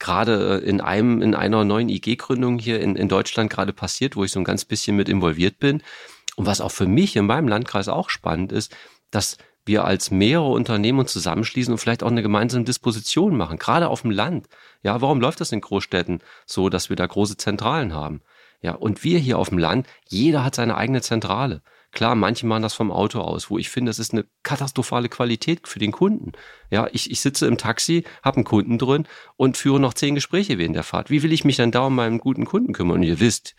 gerade 0.00 0.56
in 0.58 0.80
einem, 0.80 1.22
in 1.22 1.36
einer 1.36 1.64
neuen 1.64 1.88
IG-Gründung 1.88 2.58
hier 2.58 2.80
in, 2.80 2.96
in 2.96 3.08
Deutschland 3.08 3.50
gerade 3.50 3.72
passiert, 3.72 4.16
wo 4.16 4.24
ich 4.24 4.32
so 4.32 4.40
ein 4.40 4.44
ganz 4.44 4.64
bisschen 4.64 4.96
mit 4.96 5.08
involviert 5.08 5.60
bin, 5.60 5.82
und 6.36 6.46
was 6.46 6.60
auch 6.60 6.72
für 6.72 6.86
mich 6.86 7.16
in 7.16 7.26
meinem 7.26 7.48
Landkreis 7.48 7.88
auch 7.88 8.08
spannend 8.08 8.50
ist, 8.50 8.74
dass 9.10 9.36
wir 9.66 9.84
als 9.84 10.10
mehrere 10.10 10.48
Unternehmen 10.48 11.00
uns 11.00 11.12
zusammenschließen 11.12 11.72
und 11.72 11.78
vielleicht 11.78 12.02
auch 12.02 12.10
eine 12.10 12.22
gemeinsame 12.22 12.64
Disposition 12.64 13.36
machen, 13.36 13.58
gerade 13.58 13.88
auf 13.88 14.02
dem 14.02 14.10
Land. 14.10 14.48
Ja, 14.82 15.00
warum 15.00 15.20
läuft 15.20 15.40
das 15.40 15.52
in 15.52 15.60
Großstädten 15.60 16.20
so, 16.46 16.70
dass 16.70 16.88
wir 16.88 16.96
da 16.96 17.06
große 17.06 17.36
Zentralen 17.36 17.92
haben? 17.92 18.22
Ja, 18.62 18.72
und 18.72 19.04
wir 19.04 19.18
hier 19.18 19.38
auf 19.38 19.50
dem 19.50 19.58
Land, 19.58 19.86
jeder 20.08 20.44
hat 20.44 20.54
seine 20.54 20.76
eigene 20.76 21.02
Zentrale. 21.02 21.62
Klar, 21.92 22.14
manche 22.14 22.46
machen 22.46 22.62
das 22.62 22.74
vom 22.74 22.92
Auto 22.92 23.20
aus, 23.20 23.50
wo 23.50 23.58
ich 23.58 23.68
finde, 23.68 23.90
das 23.90 23.98
ist 23.98 24.12
eine 24.12 24.24
katastrophale 24.44 25.08
Qualität 25.08 25.66
für 25.66 25.80
den 25.80 25.90
Kunden. 25.90 26.32
Ja, 26.70 26.88
ich, 26.92 27.10
ich 27.10 27.20
sitze 27.20 27.46
im 27.46 27.58
Taxi, 27.58 28.04
habe 28.22 28.36
einen 28.36 28.44
Kunden 28.44 28.78
drin 28.78 29.08
und 29.36 29.56
führe 29.56 29.80
noch 29.80 29.94
zehn 29.94 30.14
Gespräche 30.14 30.58
während 30.58 30.76
der 30.76 30.84
Fahrt. 30.84 31.10
Wie 31.10 31.22
will 31.22 31.32
ich 31.32 31.44
mich 31.44 31.56
dann 31.56 31.72
da 31.72 31.86
um 31.86 31.96
meinen 31.96 32.18
guten 32.18 32.44
Kunden 32.44 32.72
kümmern? 32.72 32.98
Und 32.98 33.02
ihr 33.02 33.18
wisst, 33.18 33.56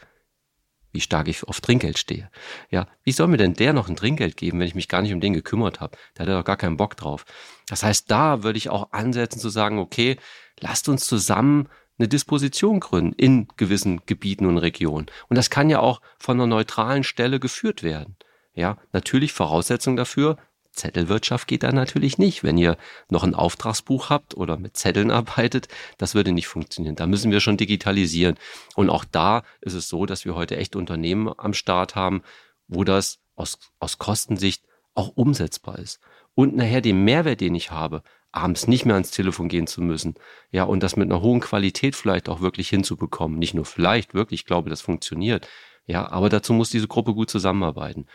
wie 0.93 1.01
stark 1.01 1.27
ich 1.27 1.43
auf 1.43 1.61
Trinkgeld 1.61 1.97
stehe. 1.97 2.29
Ja, 2.69 2.87
wie 3.03 3.11
soll 3.11 3.27
mir 3.27 3.37
denn 3.37 3.53
der 3.53 3.73
noch 3.73 3.89
ein 3.89 3.95
Trinkgeld 3.95 4.37
geben, 4.37 4.59
wenn 4.59 4.67
ich 4.67 4.75
mich 4.75 4.87
gar 4.87 5.01
nicht 5.01 5.13
um 5.13 5.21
den 5.21 5.33
gekümmert 5.33 5.79
habe? 5.79 5.97
Da 6.13 6.23
hat 6.23 6.29
er 6.29 6.37
doch 6.37 6.45
gar 6.45 6.57
keinen 6.57 6.77
Bock 6.77 6.97
drauf. 6.97 7.25
Das 7.67 7.83
heißt, 7.83 8.11
da 8.11 8.43
würde 8.43 8.57
ich 8.57 8.69
auch 8.69 8.91
ansetzen 8.91 9.39
zu 9.39 9.49
sagen, 9.49 9.79
okay, 9.79 10.17
lasst 10.59 10.89
uns 10.89 11.05
zusammen 11.05 11.69
eine 12.01 12.07
Disposition 12.07 12.79
gründen 12.79 13.13
in 13.13 13.47
gewissen 13.57 14.01
Gebieten 14.07 14.47
und 14.47 14.57
Regionen. 14.57 15.05
Und 15.29 15.37
das 15.37 15.51
kann 15.51 15.69
ja 15.69 15.79
auch 15.79 16.01
von 16.17 16.37
einer 16.37 16.47
neutralen 16.47 17.03
Stelle 17.03 17.39
geführt 17.39 17.83
werden. 17.83 18.15
Ja, 18.53 18.77
natürlich 18.91 19.33
Voraussetzung 19.33 19.95
dafür, 19.95 20.37
Zettelwirtschaft 20.73 21.47
geht 21.47 21.63
da 21.63 21.71
natürlich 21.71 22.17
nicht. 22.17 22.43
Wenn 22.43 22.57
ihr 22.57 22.77
noch 23.09 23.23
ein 23.23 23.35
Auftragsbuch 23.35 24.09
habt 24.09 24.35
oder 24.35 24.57
mit 24.57 24.77
Zetteln 24.77 25.11
arbeitet, 25.11 25.67
das 25.97 26.15
würde 26.15 26.31
nicht 26.31 26.47
funktionieren. 26.47 26.95
Da 26.95 27.05
müssen 27.05 27.31
wir 27.31 27.39
schon 27.39 27.57
digitalisieren. 27.57 28.35
Und 28.75 28.89
auch 28.89 29.05
da 29.05 29.43
ist 29.61 29.73
es 29.73 29.87
so, 29.87 30.05
dass 30.05 30.25
wir 30.25 30.35
heute 30.35 30.57
echt 30.57 30.75
Unternehmen 30.75 31.31
am 31.37 31.53
Start 31.53 31.95
haben, 31.95 32.23
wo 32.67 32.83
das 32.83 33.19
aus, 33.35 33.59
aus 33.79 33.97
Kostensicht 33.99 34.63
auch 34.95 35.09
umsetzbar 35.15 35.77
ist. 35.79 35.99
Und 36.33 36.55
nachher 36.55 36.81
den 36.81 37.03
Mehrwert, 37.03 37.41
den 37.41 37.55
ich 37.55 37.71
habe, 37.71 38.01
abends 38.31 38.67
nicht 38.67 38.85
mehr 38.85 38.95
ans 38.95 39.11
Telefon 39.11 39.49
gehen 39.49 39.67
zu 39.67 39.81
müssen. 39.81 40.15
Ja, 40.51 40.63
und 40.63 40.83
das 40.83 40.95
mit 40.95 41.11
einer 41.11 41.21
hohen 41.21 41.41
Qualität 41.41 41.95
vielleicht 41.95 42.29
auch 42.29 42.41
wirklich 42.41 42.69
hinzubekommen. 42.69 43.39
Nicht 43.39 43.53
nur 43.53 43.65
vielleicht, 43.65 44.13
wirklich, 44.13 44.41
ich 44.41 44.45
glaube, 44.45 44.69
das 44.69 44.81
funktioniert. 44.81 45.47
Ja, 45.85 46.09
aber 46.11 46.29
dazu 46.29 46.53
muss 46.53 46.69
diese 46.69 46.87
Gruppe 46.87 47.13
gut 47.13 47.29
zusammenarbeiten. 47.29 48.05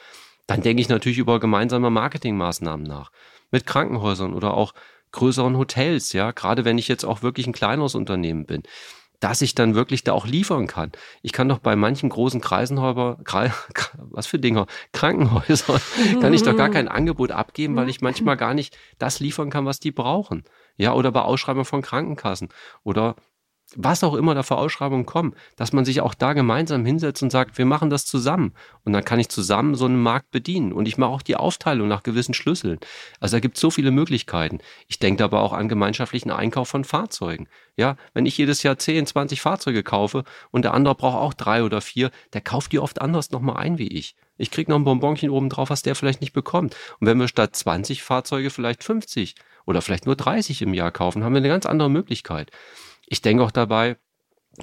Dann 0.46 0.62
denke 0.62 0.80
ich 0.80 0.88
natürlich 0.88 1.18
über 1.18 1.40
gemeinsame 1.40 1.90
Marketingmaßnahmen 1.90 2.86
nach. 2.86 3.10
Mit 3.50 3.66
Krankenhäusern 3.66 4.34
oder 4.34 4.54
auch 4.54 4.72
größeren 5.12 5.56
Hotels, 5.56 6.12
ja, 6.12 6.30
gerade 6.30 6.64
wenn 6.64 6.78
ich 6.78 6.88
jetzt 6.88 7.04
auch 7.04 7.22
wirklich 7.22 7.46
ein 7.46 7.52
kleineres 7.52 7.94
Unternehmen 7.94 8.46
bin, 8.46 8.62
dass 9.20 9.42
ich 9.42 9.54
dann 9.54 9.74
wirklich 9.74 10.04
da 10.04 10.12
auch 10.12 10.26
liefern 10.26 10.66
kann. 10.66 10.92
Ich 11.22 11.32
kann 11.32 11.48
doch 11.48 11.58
bei 11.58 11.76
manchen 11.76 12.08
großen 12.08 12.40
Kreisenhäuser, 12.40 13.18
was 14.10 14.26
für 14.26 14.38
Dinger, 14.38 14.66
Krankenhäuser, 14.92 15.80
kann 16.20 16.34
ich 16.34 16.42
doch 16.42 16.56
gar 16.56 16.70
kein 16.70 16.88
Angebot 16.88 17.30
abgeben, 17.30 17.76
weil 17.76 17.88
ich 17.88 18.00
manchmal 18.00 18.36
gar 18.36 18.54
nicht 18.54 18.76
das 18.98 19.20
liefern 19.20 19.50
kann, 19.50 19.66
was 19.66 19.80
die 19.80 19.92
brauchen. 19.92 20.44
Ja, 20.76 20.92
oder 20.92 21.12
bei 21.12 21.22
Ausschreibungen 21.22 21.64
von 21.64 21.82
Krankenkassen 21.82 22.48
oder 22.82 23.16
was 23.74 24.04
auch 24.04 24.14
immer 24.14 24.34
da 24.34 24.42
für 24.42 24.56
Ausschreibungen 24.56 25.06
kommen, 25.06 25.34
dass 25.56 25.72
man 25.72 25.84
sich 25.84 26.00
auch 26.00 26.14
da 26.14 26.34
gemeinsam 26.34 26.84
hinsetzt 26.84 27.22
und 27.22 27.30
sagt, 27.30 27.58
wir 27.58 27.66
machen 27.66 27.90
das 27.90 28.06
zusammen. 28.06 28.52
Und 28.84 28.92
dann 28.92 29.04
kann 29.04 29.18
ich 29.18 29.28
zusammen 29.28 29.74
so 29.74 29.86
einen 29.86 30.00
Markt 30.00 30.30
bedienen. 30.30 30.72
Und 30.72 30.86
ich 30.86 30.98
mache 30.98 31.10
auch 31.10 31.22
die 31.22 31.36
Aufteilung 31.36 31.88
nach 31.88 32.04
gewissen 32.04 32.34
Schlüsseln. 32.34 32.78
Also 33.18 33.36
da 33.36 33.40
gibt 33.40 33.56
es 33.56 33.60
so 33.60 33.70
viele 33.70 33.90
Möglichkeiten. 33.90 34.58
Ich 34.86 35.00
denke 35.00 35.24
aber 35.24 35.40
auch 35.40 35.52
an 35.52 35.68
gemeinschaftlichen 35.68 36.30
Einkauf 36.30 36.68
von 36.68 36.84
Fahrzeugen. 36.84 37.48
Ja, 37.76 37.96
wenn 38.14 38.26
ich 38.26 38.38
jedes 38.38 38.62
Jahr 38.62 38.78
10, 38.78 39.06
20 39.06 39.40
Fahrzeuge 39.40 39.82
kaufe 39.82 40.24
und 40.50 40.62
der 40.62 40.72
andere 40.72 40.94
braucht 40.94 41.18
auch 41.18 41.34
drei 41.34 41.64
oder 41.64 41.80
vier, 41.80 42.10
der 42.32 42.40
kauft 42.40 42.72
die 42.72 42.78
oft 42.78 43.00
anders 43.00 43.32
nochmal 43.32 43.56
ein 43.56 43.78
wie 43.78 43.88
ich. 43.88 44.14
Ich 44.38 44.50
krieg 44.50 44.68
noch 44.68 44.76
ein 44.76 44.84
Bonbonchen 44.84 45.30
oben 45.30 45.48
drauf, 45.48 45.70
was 45.70 45.82
der 45.82 45.94
vielleicht 45.94 46.20
nicht 46.20 46.32
bekommt. 46.32 46.76
Und 47.00 47.06
wenn 47.06 47.18
wir 47.18 47.28
statt 47.28 47.56
20 47.56 48.02
Fahrzeuge 48.02 48.50
vielleicht 48.50 48.84
50 48.84 49.34
oder 49.64 49.82
vielleicht 49.82 50.06
nur 50.06 50.16
30 50.16 50.62
im 50.62 50.74
Jahr 50.74 50.92
kaufen, 50.92 51.24
haben 51.24 51.32
wir 51.32 51.38
eine 51.38 51.48
ganz 51.48 51.66
andere 51.66 51.90
Möglichkeit. 51.90 52.50
Ich 53.06 53.22
denke 53.22 53.42
auch 53.44 53.52
dabei 53.52 53.96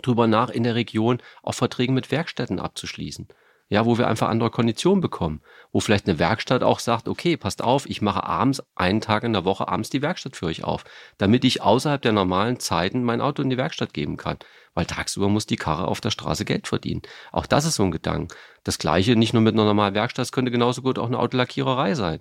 drüber 0.02 0.28
nach, 0.28 0.50
in 0.50 0.64
der 0.64 0.76
Region 0.76 1.22
auch 1.42 1.54
Verträge 1.54 1.92
mit 1.92 2.12
Werkstätten 2.12 2.60
abzuschließen. 2.60 3.28
Ja, 3.70 3.86
wo 3.86 3.98
wir 3.98 4.08
einfach 4.08 4.28
andere 4.28 4.52
Konditionen 4.52 5.02
bekommen. 5.02 5.42
Wo 5.72 5.80
vielleicht 5.80 6.08
eine 6.08 6.20
Werkstatt 6.20 6.62
auch 6.62 6.80
sagt, 6.80 7.08
okay, 7.08 7.38
passt 7.38 7.64
auf, 7.64 7.90
ich 7.90 8.02
mache 8.02 8.24
abends 8.24 8.62
einen 8.76 9.02
Tag 9.02 9.24
in 9.24 9.34
der 9.34 9.46
Woche 9.46 9.68
abends 9.68 9.90
die 9.90 10.02
Werkstatt 10.02 10.36
für 10.36 10.48
euch 10.48 10.64
auf, 10.64 10.84
damit 11.18 11.44
ich 11.44 11.62
außerhalb 11.62 12.02
der 12.02 12.12
normalen 12.12 12.60
Zeiten 12.60 13.04
mein 13.04 13.22
Auto 13.22 13.42
in 13.42 13.50
die 13.50 13.58
Werkstatt 13.58 13.94
geben 13.94 14.18
kann. 14.18 14.38
Weil 14.76 14.86
tagsüber 14.86 15.30
muss 15.30 15.46
die 15.46 15.56
Karre 15.56 15.88
auf 15.88 16.02
der 16.02 16.12
Straße 16.12 16.46
Geld 16.46 16.68
verdienen. 16.68 17.04
Auch 17.32 17.46
das 17.46 17.66
ist 17.66 17.76
so 17.76 17.84
ein 17.84 17.92
Gedanke. 17.92 18.36
Das 18.64 18.78
gleiche 18.78 19.16
nicht 19.16 19.34
nur 19.34 19.42
mit 19.42 19.54
einer 19.54 19.66
normalen 19.66 19.96
Werkstatt, 19.96 20.26
es 20.26 20.32
könnte 20.32 20.52
genauso 20.52 20.82
gut 20.82 21.00
auch 21.00 21.08
eine 21.08 21.20
Autolackiererei 21.20 21.96
sein. 21.96 22.20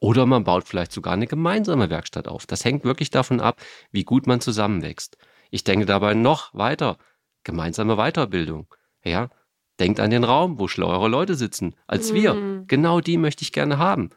Oder 0.00 0.26
man 0.26 0.44
baut 0.44 0.68
vielleicht 0.68 0.92
sogar 0.92 1.12
eine 1.12 1.26
gemeinsame 1.26 1.90
Werkstatt 1.90 2.28
auf. 2.28 2.46
Das 2.46 2.64
hängt 2.64 2.84
wirklich 2.84 3.10
davon 3.10 3.40
ab, 3.40 3.60
wie 3.90 4.04
gut 4.04 4.26
man 4.26 4.40
zusammenwächst. 4.40 5.18
Ich 5.50 5.64
denke 5.64 5.86
dabei 5.86 6.14
noch 6.14 6.54
weiter. 6.54 6.98
Gemeinsame 7.44 7.96
Weiterbildung. 7.96 8.66
Ja, 9.04 9.30
denkt 9.78 10.00
an 10.00 10.10
den 10.10 10.24
Raum, 10.24 10.58
wo 10.58 10.68
schlauere 10.68 11.08
Leute 11.08 11.34
sitzen 11.34 11.74
als 11.86 12.12
mhm. 12.12 12.14
wir. 12.14 12.64
Genau 12.66 13.00
die 13.00 13.18
möchte 13.18 13.42
ich 13.42 13.52
gerne 13.52 13.78
haben. 13.78 14.10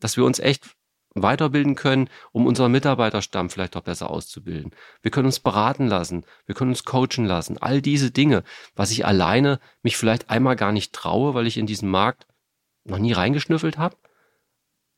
Dass 0.00 0.16
wir 0.16 0.24
uns 0.24 0.38
echt 0.38 0.76
weiterbilden 1.14 1.76
können, 1.76 2.10
um 2.32 2.46
unseren 2.46 2.72
Mitarbeiterstamm 2.72 3.48
vielleicht 3.48 3.76
auch 3.76 3.82
besser 3.82 4.10
auszubilden. 4.10 4.72
Wir 5.00 5.10
können 5.10 5.26
uns 5.26 5.38
beraten 5.38 5.86
lassen, 5.86 6.26
wir 6.46 6.54
können 6.54 6.72
uns 6.72 6.84
coachen 6.84 7.24
lassen. 7.24 7.58
All 7.58 7.80
diese 7.80 8.10
Dinge, 8.10 8.42
was 8.74 8.90
ich 8.90 9.06
alleine 9.06 9.60
mich 9.82 9.96
vielleicht 9.96 10.28
einmal 10.28 10.56
gar 10.56 10.72
nicht 10.72 10.92
traue, 10.92 11.34
weil 11.34 11.46
ich 11.46 11.56
in 11.56 11.66
diesen 11.66 11.88
Markt 11.88 12.26
noch 12.84 12.98
nie 12.98 13.12
reingeschnüffelt 13.12 13.78
habe. 13.78 13.96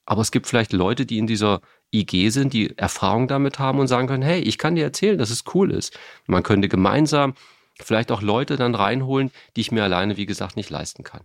Aber 0.06 0.22
es 0.22 0.30
gibt 0.30 0.46
vielleicht 0.46 0.72
Leute, 0.72 1.04
die 1.04 1.18
in 1.18 1.26
dieser 1.26 1.60
IG 1.92 2.30
sind, 2.30 2.52
die 2.52 2.76
Erfahrung 2.76 3.28
damit 3.28 3.58
haben 3.58 3.78
und 3.78 3.88
sagen 3.88 4.08
können, 4.08 4.22
hey, 4.22 4.40
ich 4.40 4.58
kann 4.58 4.74
dir 4.74 4.84
erzählen, 4.84 5.18
dass 5.18 5.30
es 5.30 5.44
cool 5.54 5.70
ist. 5.70 5.98
Man 6.26 6.42
könnte 6.42 6.68
gemeinsam 6.68 7.34
vielleicht 7.80 8.10
auch 8.10 8.22
Leute 8.22 8.56
dann 8.56 8.74
reinholen, 8.74 9.30
die 9.54 9.60
ich 9.60 9.72
mir 9.72 9.84
alleine, 9.84 10.16
wie 10.16 10.26
gesagt, 10.26 10.56
nicht 10.56 10.70
leisten 10.70 11.04
kann. 11.04 11.22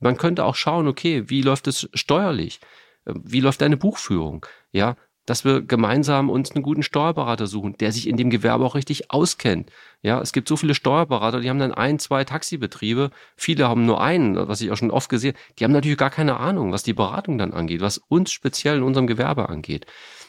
Man 0.00 0.16
könnte 0.16 0.44
auch 0.44 0.54
schauen, 0.54 0.86
okay, 0.86 1.28
wie 1.28 1.42
läuft 1.42 1.66
es 1.66 1.88
steuerlich? 1.94 2.60
Wie 3.04 3.40
läuft 3.40 3.60
deine 3.60 3.76
Buchführung? 3.76 4.46
Ja, 4.70 4.96
dass 5.28 5.44
wir 5.44 5.60
gemeinsam 5.60 6.30
uns 6.30 6.52
einen 6.52 6.62
guten 6.62 6.82
Steuerberater 6.82 7.46
suchen, 7.46 7.76
der 7.76 7.92
sich 7.92 8.08
in 8.08 8.16
dem 8.16 8.30
Gewerbe 8.30 8.64
auch 8.64 8.74
richtig 8.74 9.10
auskennt. 9.10 9.70
Ja, 10.00 10.22
es 10.22 10.32
gibt 10.32 10.48
so 10.48 10.56
viele 10.56 10.74
Steuerberater, 10.74 11.40
die 11.40 11.50
haben 11.50 11.58
dann 11.58 11.74
ein, 11.74 11.98
zwei 11.98 12.24
Taxibetriebe. 12.24 13.10
Viele 13.36 13.68
haben 13.68 13.84
nur 13.84 14.00
einen, 14.00 14.48
was 14.48 14.62
ich 14.62 14.70
auch 14.70 14.76
schon 14.76 14.90
oft 14.90 15.10
gesehen. 15.10 15.36
Die 15.58 15.64
haben 15.64 15.72
natürlich 15.72 15.98
gar 15.98 16.08
keine 16.08 16.38
Ahnung, 16.38 16.72
was 16.72 16.82
die 16.82 16.94
Beratung 16.94 17.36
dann 17.36 17.52
angeht, 17.52 17.82
was 17.82 17.98
uns 17.98 18.32
speziell 18.32 18.78
in 18.78 18.82
unserem 18.82 19.06
Gewerbe 19.06 19.50
angeht. 19.50 19.84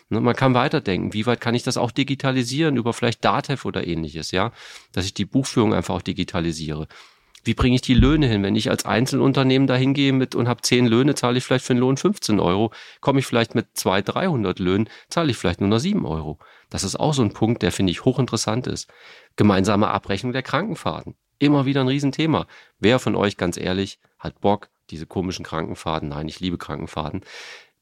Ne, 0.10 0.20
man 0.20 0.36
kann 0.36 0.54
weiterdenken, 0.54 1.14
wie 1.14 1.26
weit 1.26 1.40
kann 1.40 1.56
ich 1.56 1.64
das 1.64 1.78
auch 1.78 1.92
digitalisieren 1.92 2.76
über 2.76 2.92
vielleicht 2.92 3.24
Datev 3.24 3.66
oder 3.66 3.88
ähnliches, 3.88 4.32
ja, 4.32 4.52
dass 4.92 5.06
ich 5.06 5.14
die 5.14 5.26
Buchführung 5.26 5.74
einfach 5.74 5.96
auch 5.96 6.02
digitalisiere. 6.02 6.88
Wie 7.44 7.54
bringe 7.54 7.76
ich 7.76 7.82
die 7.82 7.94
Löhne 7.94 8.28
hin? 8.28 8.44
Wenn 8.44 8.56
ich 8.56 8.70
als 8.70 8.86
Einzelunternehmen 8.86 9.68
da 9.68 9.76
hingehe 9.76 10.14
mit 10.14 10.36
und 10.36 10.48
habe 10.48 10.62
zehn 10.62 10.86
Löhne, 10.88 11.16
zahle 11.16 11.38
ich 11.38 11.44
vielleicht 11.44 11.66
für 11.66 11.74
einen 11.74 11.80
Lohn 11.80 11.98
15 11.98 12.40
Euro. 12.40 12.72
Komme 13.02 13.20
ich 13.20 13.26
vielleicht 13.26 13.56
mit 13.56 13.68
zwei, 13.74 14.02
300 14.02 14.60
Löhnen, 14.60 14.90
zahle 15.10 15.32
ich 15.32 15.38
vielleicht 15.38 15.62
nur 15.62 15.70
noch 15.70 15.80
sieben 15.80 16.06
Euro. 16.06 16.40
Das 16.70 16.84
ist 16.84 17.00
auch 17.00 17.14
so 17.14 17.22
ein 17.22 17.34
Punkt, 17.34 17.62
der 17.62 17.72
finde 17.72 17.92
ich 17.92 18.06
hochinteressant 18.06 18.68
ist. 18.68 18.92
Gemeinsame 19.36 19.90
Abrechnung 19.90 20.34
der 20.34 20.44
Krankenfahrten. 20.44 21.16
Immer 21.40 21.66
wieder 21.66 21.82
ein 21.82 21.88
Riesenthema. 21.88 22.48
Wer 22.80 23.00
von 23.00 23.16
euch, 23.16 23.38
ganz 23.38 23.58
ehrlich, 23.58 24.00
hat 24.18 24.42
Bock, 24.42 24.70
diese 24.90 25.06
komischen 25.06 25.46
Krankenfahrten, 25.46 26.10
nein, 26.10 26.28
ich 26.28 26.40
liebe 26.40 26.58
Krankenfahrten, 26.58 27.22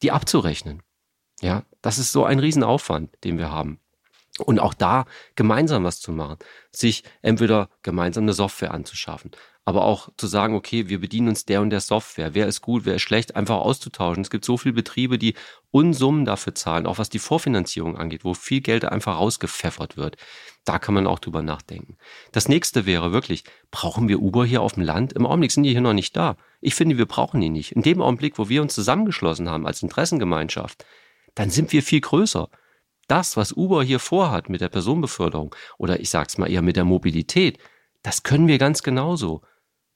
die 0.03 0.11
abzurechnen? 0.11 0.83
Ja, 1.41 1.63
das 1.81 1.97
ist 1.97 2.11
so 2.11 2.23
ein 2.23 2.39
Riesenaufwand, 2.39 3.11
den 3.23 3.37
wir 3.37 3.51
haben. 3.51 3.79
Und 4.45 4.59
auch 4.59 4.73
da 4.73 5.05
gemeinsam 5.35 5.83
was 5.83 5.99
zu 5.99 6.11
machen, 6.11 6.37
sich 6.71 7.03
entweder 7.21 7.69
gemeinsam 7.81 8.25
eine 8.25 8.33
Software 8.33 8.73
anzuschaffen, 8.73 9.31
aber 9.65 9.83
auch 9.83 10.09
zu 10.15 10.27
sagen, 10.27 10.55
okay, 10.55 10.87
wir 10.87 11.01
bedienen 11.01 11.27
uns 11.27 11.43
der 11.43 11.59
und 11.61 11.71
der 11.71 11.81
Software, 11.81 12.33
wer 12.33 12.47
ist 12.47 12.61
gut, 12.61 12.85
wer 12.85 12.95
ist 12.95 13.01
schlecht, 13.01 13.35
einfach 13.35 13.57
auszutauschen. 13.57 14.23
Es 14.23 14.29
gibt 14.29 14.45
so 14.45 14.55
viele 14.55 14.73
Betriebe, 14.73 15.17
die 15.17 15.33
Unsummen 15.71 16.23
dafür 16.23 16.55
zahlen, 16.55 16.85
auch 16.85 16.99
was 16.99 17.09
die 17.09 17.19
Vorfinanzierung 17.19 17.97
angeht, 17.97 18.23
wo 18.23 18.33
viel 18.33 18.61
Geld 18.61 18.85
einfach 18.85 19.17
rausgepfeffert 19.17 19.97
wird. 19.97 20.15
Da 20.63 20.79
kann 20.79 20.93
man 20.93 21.07
auch 21.07 21.19
drüber 21.19 21.41
nachdenken. 21.41 21.97
Das 22.31 22.47
nächste 22.47 22.85
wäre 22.85 23.11
wirklich, 23.11 23.43
brauchen 23.71 24.07
wir 24.07 24.21
Uber 24.21 24.45
hier 24.45 24.61
auf 24.61 24.73
dem 24.73 24.83
Land? 24.83 25.13
Im 25.13 25.25
Augenblick 25.25 25.51
sind 25.51 25.63
die 25.63 25.71
hier 25.71 25.81
noch 25.81 25.93
nicht 25.93 26.15
da. 26.15 26.37
Ich 26.61 26.75
finde, 26.75 26.97
wir 26.97 27.05
brauchen 27.05 27.41
die 27.41 27.49
nicht. 27.49 27.73
In 27.73 27.81
dem 27.81 28.01
Augenblick, 28.01 28.37
wo 28.37 28.49
wir 28.49 28.61
uns 28.61 28.73
zusammengeschlossen 28.73 29.49
haben 29.49 29.65
als 29.65 29.83
Interessengemeinschaft, 29.83 30.85
dann 31.35 31.49
sind 31.49 31.73
wir 31.73 31.83
viel 31.83 32.01
größer 32.01 32.49
das, 33.07 33.37
was 33.37 33.53
Uber 33.53 33.83
hier 33.83 33.99
vorhat 33.99 34.49
mit 34.49 34.61
der 34.61 34.69
Personenbeförderung 34.69 35.55
oder 35.77 35.99
ich 35.99 36.09
sag's 36.09 36.37
mal 36.37 36.49
eher 36.49 36.61
mit 36.61 36.75
der 36.75 36.85
Mobilität, 36.85 37.57
das 38.03 38.23
können 38.23 38.47
wir 38.47 38.57
ganz 38.57 38.83
genauso. 38.83 39.41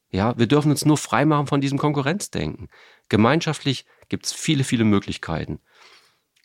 Ja, 0.10 0.38
wir 0.38 0.48
dürfen 0.48 0.72
uns 0.72 0.86
nur 0.86 0.98
freimachen 0.98 1.48
von 1.48 1.62
diesem 1.62 1.78
Konkurrenzdenken. 1.78 2.68
Gemeinschaftlich 3.08 3.86
gibt's 4.10 4.34
viele, 4.34 4.64
viele 4.64 4.84
Möglichkeiten. 4.84 5.60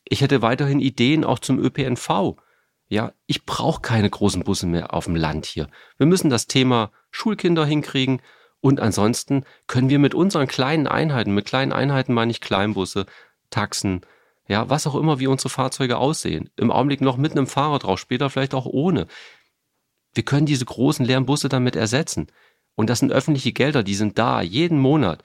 Ich 0.04 0.20
hätte 0.20 0.42
weiterhin 0.42 0.80
Ideen 0.80 1.24
auch 1.24 1.40
zum 1.40 1.58
ÖPNV. 1.58 2.36
Ja, 2.88 3.12
ich 3.26 3.44
brauche 3.44 3.80
keine 3.82 4.08
großen 4.08 4.44
Busse 4.44 4.66
mehr 4.66 4.94
auf 4.94 5.06
dem 5.06 5.16
Land 5.16 5.46
hier. 5.46 5.68
Wir 5.98 6.06
müssen 6.06 6.30
das 6.30 6.46
Thema 6.46 6.92
Schulkinder 7.10 7.66
hinkriegen 7.66 8.22
und 8.60 8.78
ansonsten 8.78 9.44
können 9.66 9.90
wir 9.90 9.98
mit 9.98 10.14
unseren 10.14 10.46
kleinen 10.46 10.86
Einheiten, 10.86 11.34
mit 11.34 11.46
kleinen 11.46 11.72
Einheiten 11.72 12.14
meine 12.14 12.30
ich 12.30 12.40
Kleinbusse, 12.40 13.06
Taxen, 13.50 14.02
ja, 14.48 14.68
was 14.70 14.86
auch 14.86 14.94
immer, 14.94 15.18
wie 15.18 15.26
unsere 15.26 15.48
Fahrzeuge 15.48 15.98
aussehen. 15.98 16.50
Im 16.56 16.70
Augenblick 16.70 17.00
noch 17.00 17.16
mit 17.16 17.32
einem 17.32 17.46
Fahrer 17.46 17.78
drauf, 17.78 17.98
später 17.98 18.30
vielleicht 18.30 18.54
auch 18.54 18.66
ohne. 18.66 19.06
Wir 20.14 20.24
können 20.24 20.46
diese 20.46 20.64
großen 20.64 21.04
leeren 21.04 21.26
Busse 21.26 21.48
damit 21.48 21.76
ersetzen. 21.76 22.28
Und 22.74 22.90
das 22.90 23.00
sind 23.00 23.12
öffentliche 23.12 23.52
Gelder, 23.52 23.82
die 23.82 23.94
sind 23.94 24.18
da, 24.18 24.40
jeden 24.42 24.78
Monat. 24.78 25.24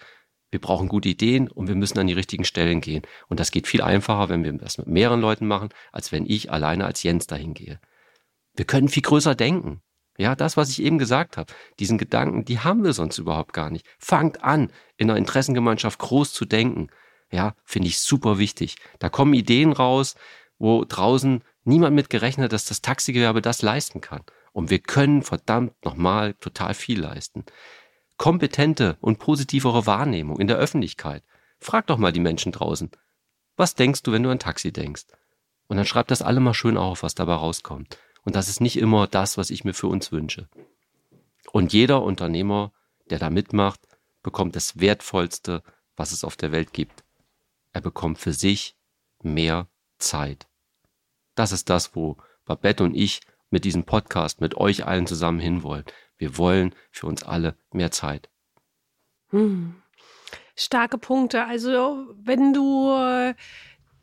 Wir 0.51 0.59
brauchen 0.59 0.89
gute 0.89 1.09
Ideen 1.09 1.49
und 1.49 1.67
wir 1.67 1.75
müssen 1.75 1.99
an 1.99 2.07
die 2.07 2.13
richtigen 2.13 2.43
Stellen 2.43 2.81
gehen. 2.81 3.03
Und 3.29 3.39
das 3.39 3.51
geht 3.51 3.67
viel 3.67 3.81
einfacher, 3.81 4.29
wenn 4.29 4.43
wir 4.43 4.51
das 4.53 4.77
mit 4.77 4.87
mehreren 4.87 5.21
Leuten 5.21 5.47
machen, 5.47 5.69
als 5.91 6.11
wenn 6.11 6.25
ich 6.25 6.51
alleine 6.51 6.85
als 6.85 7.03
Jens 7.03 7.27
dahin 7.27 7.53
gehe. 7.53 7.79
Wir 8.53 8.65
können 8.65 8.89
viel 8.89 9.03
größer 9.03 9.35
denken. 9.35 9.81
Ja, 10.17 10.35
das, 10.35 10.57
was 10.57 10.69
ich 10.69 10.81
eben 10.81 10.97
gesagt 10.97 11.37
habe, 11.37 11.53
diesen 11.79 11.97
Gedanken, 11.97 12.43
die 12.43 12.59
haben 12.59 12.83
wir 12.83 12.91
sonst 12.93 13.17
überhaupt 13.17 13.53
gar 13.53 13.69
nicht. 13.69 13.87
Fangt 13.97 14.43
an, 14.43 14.71
in 14.97 15.09
einer 15.09 15.17
Interessengemeinschaft 15.17 15.99
groß 15.99 16.33
zu 16.33 16.45
denken. 16.45 16.89
Ja, 17.31 17.55
finde 17.63 17.87
ich 17.87 17.99
super 17.99 18.37
wichtig. 18.37 18.75
Da 18.99 19.09
kommen 19.09 19.33
Ideen 19.33 19.71
raus, 19.71 20.15
wo 20.59 20.85
draußen 20.85 21.43
niemand 21.63 21.95
mit 21.95 22.09
gerechnet 22.09 22.45
hat, 22.45 22.53
dass 22.53 22.65
das 22.65 22.81
Taxigewerbe 22.81 23.41
das 23.41 23.61
leisten 23.61 24.01
kann. 24.01 24.23
Und 24.53 24.69
wir 24.69 24.79
können 24.79 25.23
verdammt 25.23 25.73
nochmal 25.85 26.33
total 26.35 26.73
viel 26.73 26.99
leisten. 26.99 27.45
Kompetente 28.17 28.97
und 28.99 29.17
positivere 29.17 29.85
Wahrnehmung 29.85 30.39
in 30.39 30.47
der 30.47 30.57
Öffentlichkeit. 30.57 31.23
Frag 31.59 31.87
doch 31.87 31.97
mal 31.97 32.11
die 32.11 32.19
Menschen 32.19 32.51
draußen. 32.51 32.91
Was 33.55 33.75
denkst 33.75 34.03
du, 34.03 34.11
wenn 34.11 34.23
du 34.23 34.29
an 34.29 34.39
Taxi 34.39 34.71
denkst? 34.71 35.05
Und 35.67 35.77
dann 35.77 35.85
schreib 35.85 36.07
das 36.07 36.21
alle 36.21 36.41
mal 36.41 36.53
schön 36.53 36.77
auf, 36.77 37.03
was 37.03 37.15
dabei 37.15 37.35
rauskommt. 37.35 37.97
Und 38.23 38.35
das 38.35 38.49
ist 38.49 38.59
nicht 38.59 38.77
immer 38.77 39.07
das, 39.07 39.37
was 39.37 39.49
ich 39.49 39.63
mir 39.63 39.73
für 39.73 39.87
uns 39.87 40.11
wünsche. 40.11 40.49
Und 41.51 41.73
jeder 41.73 42.03
Unternehmer, 42.03 42.71
der 43.09 43.19
da 43.19 43.29
mitmacht, 43.29 43.79
bekommt 44.21 44.55
das 44.55 44.79
Wertvollste, 44.79 45.63
was 45.95 46.11
es 46.11 46.23
auf 46.23 46.35
der 46.35 46.51
Welt 46.51 46.73
gibt. 46.73 47.03
Er 47.73 47.81
bekommt 47.81 48.19
für 48.19 48.33
sich 48.33 48.75
mehr 49.21 49.67
Zeit. 49.97 50.47
Das 51.35 51.51
ist 51.51 51.69
das, 51.69 51.95
wo 51.95 52.17
Babette 52.45 52.83
und 52.83 52.95
ich 52.95 53.21
mit 53.49 53.65
diesem 53.65 53.83
Podcast, 53.83 54.41
mit 54.41 54.55
euch 54.55 54.85
allen 54.85 55.07
zusammen 55.07 55.39
hinwollen. 55.39 55.85
Wir 56.17 56.37
wollen 56.37 56.75
für 56.91 57.07
uns 57.07 57.23
alle 57.23 57.55
mehr 57.71 57.91
Zeit. 57.91 58.29
Hm. 59.29 59.81
Starke 60.55 60.97
Punkte. 60.97 61.45
Also 61.45 62.13
wenn 62.15 62.53
du 62.53 62.91
äh, 62.91 63.33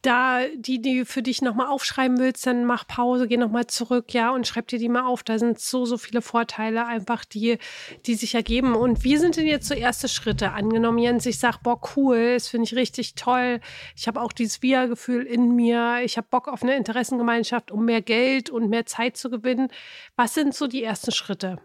da 0.03 0.47
die, 0.57 0.81
die 0.81 1.05
für 1.05 1.23
dich 1.23 1.43
nochmal 1.43 1.69
aufschreiben 1.69 2.19
willst, 2.19 2.47
dann 2.47 2.65
mach 2.65 2.87
Pause, 2.87 3.27
geh 3.27 3.37
nochmal 3.37 3.67
zurück, 3.67 4.15
ja, 4.15 4.31
und 4.31 4.47
schreib 4.47 4.69
dir 4.69 4.79
die 4.79 4.89
mal 4.89 5.05
auf. 5.05 5.23
Da 5.23 5.39
sind 5.39 5.59
so, 5.59 5.85
so 5.85 5.99
viele 5.99 6.23
Vorteile 6.23 6.87
einfach, 6.87 7.25
die, 7.25 7.59
die 8.07 8.15
sich 8.15 8.35
ergeben. 8.35 8.75
Und 8.75 9.05
wie 9.05 9.17
sind 9.17 9.37
denn 9.37 9.47
jetzt 9.47 9.69
so 9.69 9.75
erste 9.75 10.09
Schritte? 10.09 10.53
Angenommen, 10.53 10.99
Jens, 10.99 11.27
ich 11.27 11.39
sag, 11.39 11.59
boah, 11.63 11.81
cool, 11.97 12.35
das 12.35 12.49
finde 12.49 12.65
ich 12.65 12.77
richtig 12.77 13.15
toll. 13.15 13.61
Ich 13.97 14.07
habe 14.07 14.21
auch 14.21 14.33
dieses 14.33 14.63
Wir-Gefühl 14.63 15.25
in 15.25 15.55
mir. 15.55 16.01
Ich 16.05 16.17
habe 16.17 16.29
Bock 16.31 16.49
auf 16.49 16.63
eine 16.63 16.77
Interessengemeinschaft, 16.77 17.71
um 17.71 17.85
mehr 17.85 18.03
Geld 18.03 18.51
und 18.51 18.69
mehr 18.69 18.87
Zeit 18.87 19.17
zu 19.17 19.31
gewinnen. 19.31 19.69
Was 20.17 20.35
sind 20.35 20.55
so 20.55 20.67
die 20.67 20.83
ersten 20.83 21.13
Schritte? 21.13 21.59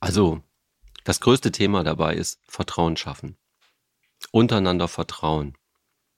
Also, 0.00 0.40
das 1.04 1.20
größte 1.20 1.52
Thema 1.52 1.84
dabei 1.84 2.14
ist 2.14 2.40
Vertrauen 2.46 2.96
schaffen. 2.96 3.36
Untereinander 4.30 4.88
Vertrauen. 4.88 5.56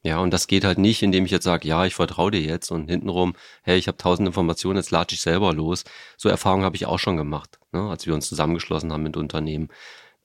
Ja, 0.04 0.18
und 0.18 0.32
das 0.32 0.46
geht 0.46 0.64
halt 0.64 0.76
nicht, 0.76 1.02
indem 1.02 1.24
ich 1.24 1.30
jetzt 1.30 1.44
sage, 1.44 1.66
ja, 1.66 1.86
ich 1.86 1.94
vertraue 1.94 2.30
dir 2.30 2.42
jetzt 2.42 2.70
und 2.70 2.90
hintenrum, 2.90 3.34
hey, 3.62 3.78
ich 3.78 3.88
habe 3.88 3.96
tausend 3.96 4.28
Informationen, 4.28 4.76
jetzt 4.76 4.90
latsche 4.90 5.14
ich 5.14 5.22
selber 5.22 5.54
los. 5.54 5.84
So 6.18 6.28
Erfahrungen 6.28 6.64
habe 6.64 6.76
ich 6.76 6.84
auch 6.84 6.98
schon 6.98 7.16
gemacht, 7.16 7.58
ne, 7.72 7.88
als 7.88 8.06
wir 8.06 8.12
uns 8.12 8.28
zusammengeschlossen 8.28 8.92
haben 8.92 9.02
mit 9.02 9.16
Unternehmen. 9.16 9.70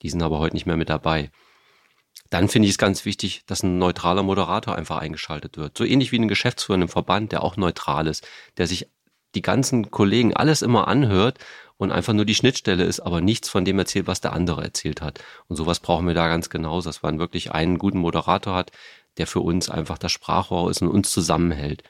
Die 0.02 0.10
sind 0.10 0.22
aber 0.22 0.38
heute 0.38 0.54
nicht 0.54 0.66
mehr 0.66 0.76
mit 0.76 0.90
dabei. 0.90 1.30
Dann 2.28 2.48
finde 2.48 2.66
ich 2.66 2.72
es 2.72 2.78
ganz 2.78 3.06
wichtig, 3.06 3.42
dass 3.46 3.62
ein 3.62 3.78
neutraler 3.78 4.22
Moderator 4.22 4.76
einfach 4.76 4.98
eingeschaltet 4.98 5.56
wird. 5.56 5.78
So 5.78 5.84
ähnlich 5.84 6.12
wie 6.12 6.18
ein 6.18 6.28
Geschäftsführer 6.28 6.82
im 6.82 6.88
Verband, 6.88 7.32
der 7.32 7.42
auch 7.42 7.56
neutral 7.56 8.06
ist, 8.06 8.28
der 8.58 8.66
sich 8.66 8.86
die 9.34 9.42
ganzen 9.42 9.90
Kollegen 9.90 10.34
alles 10.34 10.60
immer 10.60 10.88
anhört 10.88 11.38
und 11.80 11.92
einfach 11.92 12.12
nur 12.12 12.26
die 12.26 12.34
Schnittstelle 12.34 12.84
ist, 12.84 13.00
aber 13.00 13.22
nichts 13.22 13.48
von 13.48 13.64
dem 13.64 13.78
erzählt, 13.78 14.06
was 14.06 14.20
der 14.20 14.34
andere 14.34 14.62
erzählt 14.62 15.00
hat. 15.00 15.24
Und 15.48 15.56
sowas 15.56 15.80
brauchen 15.80 16.06
wir 16.06 16.14
da 16.14 16.28
ganz 16.28 16.50
genauso, 16.50 16.88
dass 16.88 17.02
man 17.02 17.18
wirklich 17.18 17.52
einen 17.52 17.78
guten 17.78 17.98
Moderator 17.98 18.54
hat, 18.54 18.70
der 19.18 19.26
für 19.26 19.40
uns 19.40 19.68
einfach 19.68 19.98
das 19.98 20.12
Sprachrohr 20.12 20.70
ist 20.70 20.82
und 20.82 20.88
uns 20.88 21.10
zusammenhält. 21.10 21.82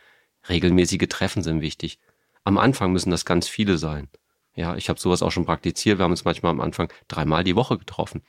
Regelmäßige 0.49 1.09
Treffen 1.09 1.43
sind 1.43 1.61
wichtig. 1.61 1.99
Am 2.45 2.59
Anfang 2.59 2.93
müssen 2.93 3.11
das 3.11 3.25
ganz 3.25 3.49
viele 3.49 3.79
sein. 3.79 4.09
Ja, 4.55 4.77
ich 4.77 4.89
habe 4.89 4.99
sowas 4.99 5.23
auch 5.23 5.31
schon 5.31 5.45
praktiziert. 5.45 5.99
Wir 5.99 6.05
haben 6.05 6.11
uns 6.11 6.25
manchmal 6.25 6.51
am 6.51 6.61
Anfang 6.61 6.93
dreimal 7.09 7.45
die 7.45 7.57
Woche 7.57 7.79
getroffen. 7.79 8.23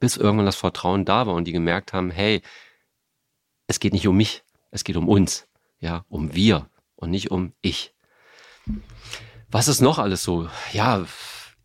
Bis 0.00 0.16
irgendwann 0.16 0.46
das 0.46 0.56
Vertrauen 0.56 1.04
da 1.04 1.26
war 1.26 1.34
und 1.34 1.44
die 1.44 1.52
gemerkt 1.52 1.92
haben, 1.92 2.10
hey, 2.10 2.42
es 3.66 3.80
geht 3.80 3.92
nicht 3.92 4.06
um 4.06 4.16
mich, 4.16 4.42
es 4.70 4.84
geht 4.84 4.96
um 4.96 5.08
uns. 5.08 5.46
Ja, 5.80 6.04
um 6.08 6.34
wir 6.34 6.68
und 6.96 7.10
nicht 7.10 7.30
um 7.30 7.52
ich. 7.60 7.94
Was 9.50 9.68
ist 9.68 9.80
noch 9.80 9.98
alles 9.98 10.22
so? 10.22 10.48
Ja, 10.72 11.04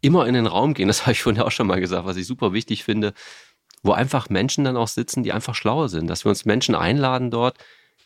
immer 0.02 0.28
in 0.28 0.34
den 0.34 0.46
Raum 0.46 0.74
gehen, 0.74 0.88
das 0.90 1.04
habe 1.04 1.14
ich 1.14 1.22
vorhin 1.22 1.42
auch 1.42 1.52
schon 1.52 1.68
mal 1.68 1.80
gesagt, 1.80 2.06
was 2.06 2.18
ich 2.18 2.28
super 2.28 2.54
wichtig 2.54 2.84
finde, 2.84 3.14
wo 3.82 3.92
einfach 3.92 4.30
Menschen 4.30 4.64
dann 4.64 4.78
auch 4.78 4.88
sitzen, 4.88 5.24
die 5.24 5.32
einfach 5.32 5.56
schlauer 5.56 5.90
sind, 5.90 6.08
dass 6.08 6.26
wir 6.26 6.30
uns 6.30 6.46
Menschen 6.46 6.76
einladen 6.76 7.32
dort, 7.32 7.58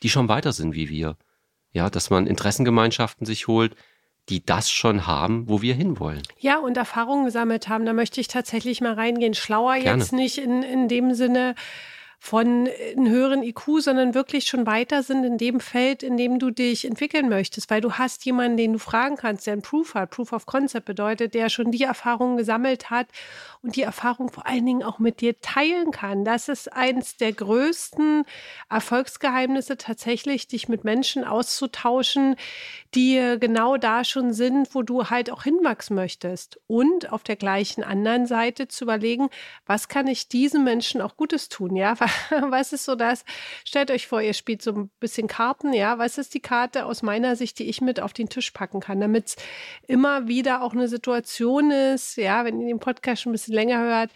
die 0.03 0.09
schon 0.09 0.27
weiter 0.27 0.53
sind 0.53 0.75
wie 0.75 0.89
wir. 0.89 1.17
Ja, 1.71 1.89
dass 1.89 2.09
man 2.09 2.27
Interessengemeinschaften 2.27 3.25
sich 3.25 3.47
holt, 3.47 3.75
die 4.29 4.45
das 4.45 4.69
schon 4.69 5.05
haben, 5.07 5.49
wo 5.49 5.61
wir 5.61 5.73
hinwollen. 5.73 6.21
Ja, 6.39 6.59
und 6.59 6.77
Erfahrungen 6.77 7.25
gesammelt 7.25 7.67
haben. 7.67 7.85
Da 7.85 7.93
möchte 7.93 8.21
ich 8.21 8.27
tatsächlich 8.27 8.79
mal 8.79 8.93
reingehen. 8.93 9.33
Schlauer 9.33 9.75
Gerne. 9.75 10.01
jetzt 10.01 10.13
nicht 10.13 10.37
in, 10.37 10.63
in 10.63 10.87
dem 10.87 11.13
Sinne, 11.13 11.55
von 12.25 12.69
einem 12.69 13.09
höheren 13.09 13.43
IQ, 13.43 13.81
sondern 13.81 14.13
wirklich 14.13 14.45
schon 14.45 14.65
weiter 14.65 15.03
sind 15.03 15.25
in 15.25 15.37
dem 15.37 15.59
Feld, 15.59 16.03
in 16.03 16.15
dem 16.15 16.39
du 16.39 16.51
dich 16.51 16.85
entwickeln 16.85 17.27
möchtest, 17.27 17.69
weil 17.69 17.81
du 17.81 17.91
hast 17.91 18.23
jemanden, 18.23 18.55
den 18.55 18.71
du 18.71 18.79
fragen 18.79 19.17
kannst, 19.17 19.45
der 19.45 19.51
ein 19.51 19.61
Proof 19.61 19.93
hat. 19.93 20.11
Proof 20.11 20.31
of 20.31 20.45
Concept 20.45 20.85
bedeutet, 20.85 21.33
der 21.33 21.49
schon 21.49 21.69
die 21.71 21.83
Erfahrungen 21.83 22.37
gesammelt 22.37 22.89
hat 22.89 23.07
und 23.61 23.75
die 23.75 23.81
Erfahrung 23.81 24.31
vor 24.31 24.47
allen 24.47 24.65
Dingen 24.65 24.83
auch 24.83 24.99
mit 24.99 25.19
dir 25.19 25.41
teilen 25.41 25.91
kann. 25.91 26.23
Das 26.23 26.47
ist 26.47 26.71
eins 26.71 27.17
der 27.17 27.33
größten 27.33 28.23
Erfolgsgeheimnisse 28.69 29.75
tatsächlich, 29.75 30.47
dich 30.47 30.69
mit 30.69 30.85
Menschen 30.85 31.25
auszutauschen, 31.25 32.37
die 32.95 33.35
genau 33.41 33.75
da 33.75 34.05
schon 34.05 34.31
sind, 34.31 34.73
wo 34.73 34.81
du 34.81 35.09
halt 35.09 35.29
auch 35.29 35.43
hinwachsen 35.43 35.97
möchtest. 35.97 36.57
Und 36.67 37.11
auf 37.11 37.23
der 37.23 37.35
gleichen 37.35 37.83
anderen 37.83 38.27
Seite 38.27 38.69
zu 38.69 38.85
überlegen, 38.85 39.27
was 39.65 39.89
kann 39.89 40.07
ich 40.07 40.29
diesen 40.29 40.63
Menschen 40.63 41.01
auch 41.01 41.17
Gutes 41.17 41.49
tun? 41.49 41.75
Ja, 41.75 41.95
was 41.99 42.12
ist 42.71 42.85
so 42.85 42.95
das? 42.95 43.25
Stellt 43.65 43.91
euch 43.91 44.07
vor, 44.07 44.21
ihr 44.21 44.33
spielt 44.33 44.61
so 44.61 44.73
ein 44.73 44.91
bisschen 44.99 45.27
Karten. 45.27 45.73
Ja, 45.73 45.97
was 45.97 46.17
ist 46.17 46.33
die 46.33 46.39
Karte 46.39 46.85
aus 46.85 47.01
meiner 47.01 47.35
Sicht, 47.35 47.59
die 47.59 47.69
ich 47.69 47.81
mit 47.81 47.99
auf 47.99 48.13
den 48.13 48.29
Tisch 48.29 48.51
packen 48.51 48.79
kann, 48.79 48.99
damit 48.99 49.27
es 49.27 49.35
immer 49.87 50.27
wieder 50.27 50.61
auch 50.61 50.73
eine 50.73 50.87
Situation 50.87 51.71
ist. 51.71 52.17
Ja, 52.17 52.45
wenn 52.45 52.59
ihr 52.59 52.67
den 52.67 52.79
Podcast 52.79 53.21
schon 53.21 53.31
ein 53.31 53.33
bisschen 53.33 53.53
länger 53.53 53.79
hört, 53.79 54.11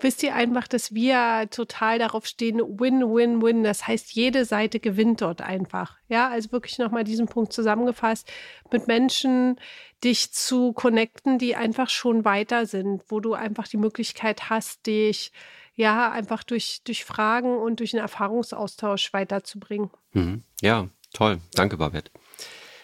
wisst 0.00 0.22
ihr 0.22 0.34
einfach, 0.34 0.68
dass 0.68 0.94
wir 0.94 1.48
total 1.50 1.98
darauf 1.98 2.26
stehen, 2.26 2.58
Win-Win-Win. 2.58 3.62
Das 3.62 3.86
heißt, 3.86 4.12
jede 4.12 4.44
Seite 4.44 4.80
gewinnt 4.80 5.20
dort 5.20 5.40
einfach. 5.40 5.96
Ja, 6.08 6.28
also 6.28 6.52
wirklich 6.52 6.78
nochmal 6.78 7.04
diesen 7.04 7.26
Punkt 7.26 7.52
zusammengefasst, 7.52 8.30
mit 8.70 8.86
Menschen 8.86 9.60
dich 10.02 10.32
zu 10.32 10.72
connecten, 10.72 11.38
die 11.38 11.56
einfach 11.56 11.88
schon 11.88 12.24
weiter 12.24 12.66
sind, 12.66 13.02
wo 13.08 13.20
du 13.20 13.34
einfach 13.34 13.68
die 13.68 13.78
Möglichkeit 13.78 14.50
hast, 14.50 14.86
dich 14.86 15.32
ja 15.74 16.10
einfach 16.10 16.42
durch, 16.42 16.80
durch 16.84 17.04
Fragen 17.04 17.56
und 17.56 17.80
durch 17.80 17.94
einen 17.94 18.02
Erfahrungsaustausch 18.02 19.12
weiterzubringen. 19.12 19.90
Mhm. 20.12 20.42
Ja, 20.60 20.88
toll. 21.12 21.38
Danke, 21.54 21.76
Babette. 21.76 22.10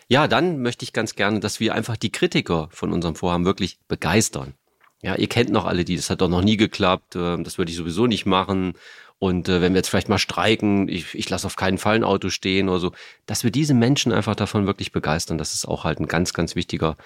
Ja, 0.09 0.26
dann 0.26 0.61
möchte 0.61 0.85
ich 0.85 0.92
ganz 0.92 1.14
gerne, 1.14 1.38
dass 1.38 1.61
wir 1.61 1.74
einfach 1.74 1.96
die 1.96 2.11
Kritiker 2.11 2.68
von 2.72 2.92
unserem 2.92 3.14
Vorhaben 3.14 3.44
wirklich 3.44 3.79
begeistern. 3.87 4.55
Ja, 5.03 5.14
ihr 5.14 5.29
kennt 5.29 5.50
noch 5.50 5.64
alle 5.64 5.85
die, 5.85 5.96
das 5.96 6.11
hat 6.11 6.20
doch 6.20 6.29
noch 6.29 6.42
nie 6.42 6.57
geklappt, 6.57 7.16
äh, 7.16 7.42
das 7.42 7.59
würde 7.59 7.70
ich 7.70 7.76
sowieso 7.76 8.07
nicht 8.07 8.26
machen. 8.26 8.74
Und 9.18 9.48
äh, 9.48 9.61
wenn 9.61 9.72
wir 9.72 9.79
jetzt 9.79 9.88
vielleicht 9.88 10.09
mal 10.09 10.18
streiken, 10.18 10.88
ich, 10.88 11.14
ich 11.14 11.31
lasse 11.31 11.46
auf 11.46 11.57
keinen 11.57 11.79
Fall 11.79 11.94
ein 11.94 12.05
Auto 12.05 12.29
stehen 12.29 12.68
oder 12.68 12.81
so, 12.81 12.92
dass 13.26 13.44
wir 13.44 13.50
diese 13.50 13.74
Menschen 13.74 14.12
einfach 14.12 14.35
davon 14.35 14.66
wirklich 14.66 14.92
begeistern, 14.92 15.38
das 15.38 15.55
ist 15.55 15.66
auch 15.66 15.85
halt 15.85 16.00
ein 16.00 16.07
ganz, 16.07 16.33
ganz 16.33 16.57
wichtiger 16.57 16.96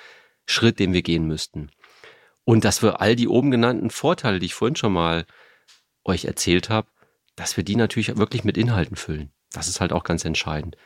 Schritt, 0.46 0.78
den 0.78 0.92
wir 0.92 1.02
gehen 1.02 1.26
müssten. 1.26 1.70
Und 2.44 2.64
dass 2.64 2.82
wir 2.82 3.00
all 3.00 3.16
die 3.16 3.28
oben 3.28 3.50
genannten 3.50 3.90
Vorteile, 3.90 4.38
die 4.38 4.46
ich 4.46 4.54
vorhin 4.54 4.76
schon 4.76 4.92
mal 4.92 5.26
euch 6.04 6.24
erzählt 6.24 6.70
habe, 6.70 6.88
dass 7.36 7.56
wir 7.56 7.64
die 7.64 7.76
natürlich 7.76 8.16
wirklich 8.16 8.44
mit 8.44 8.56
Inhalten 8.56 8.96
füllen. 8.96 9.32
Das 9.52 9.68
ist 9.68 9.80
halt 9.80 9.92
auch 9.92 10.04
ganz 10.04 10.24
entscheidend. 10.24 10.76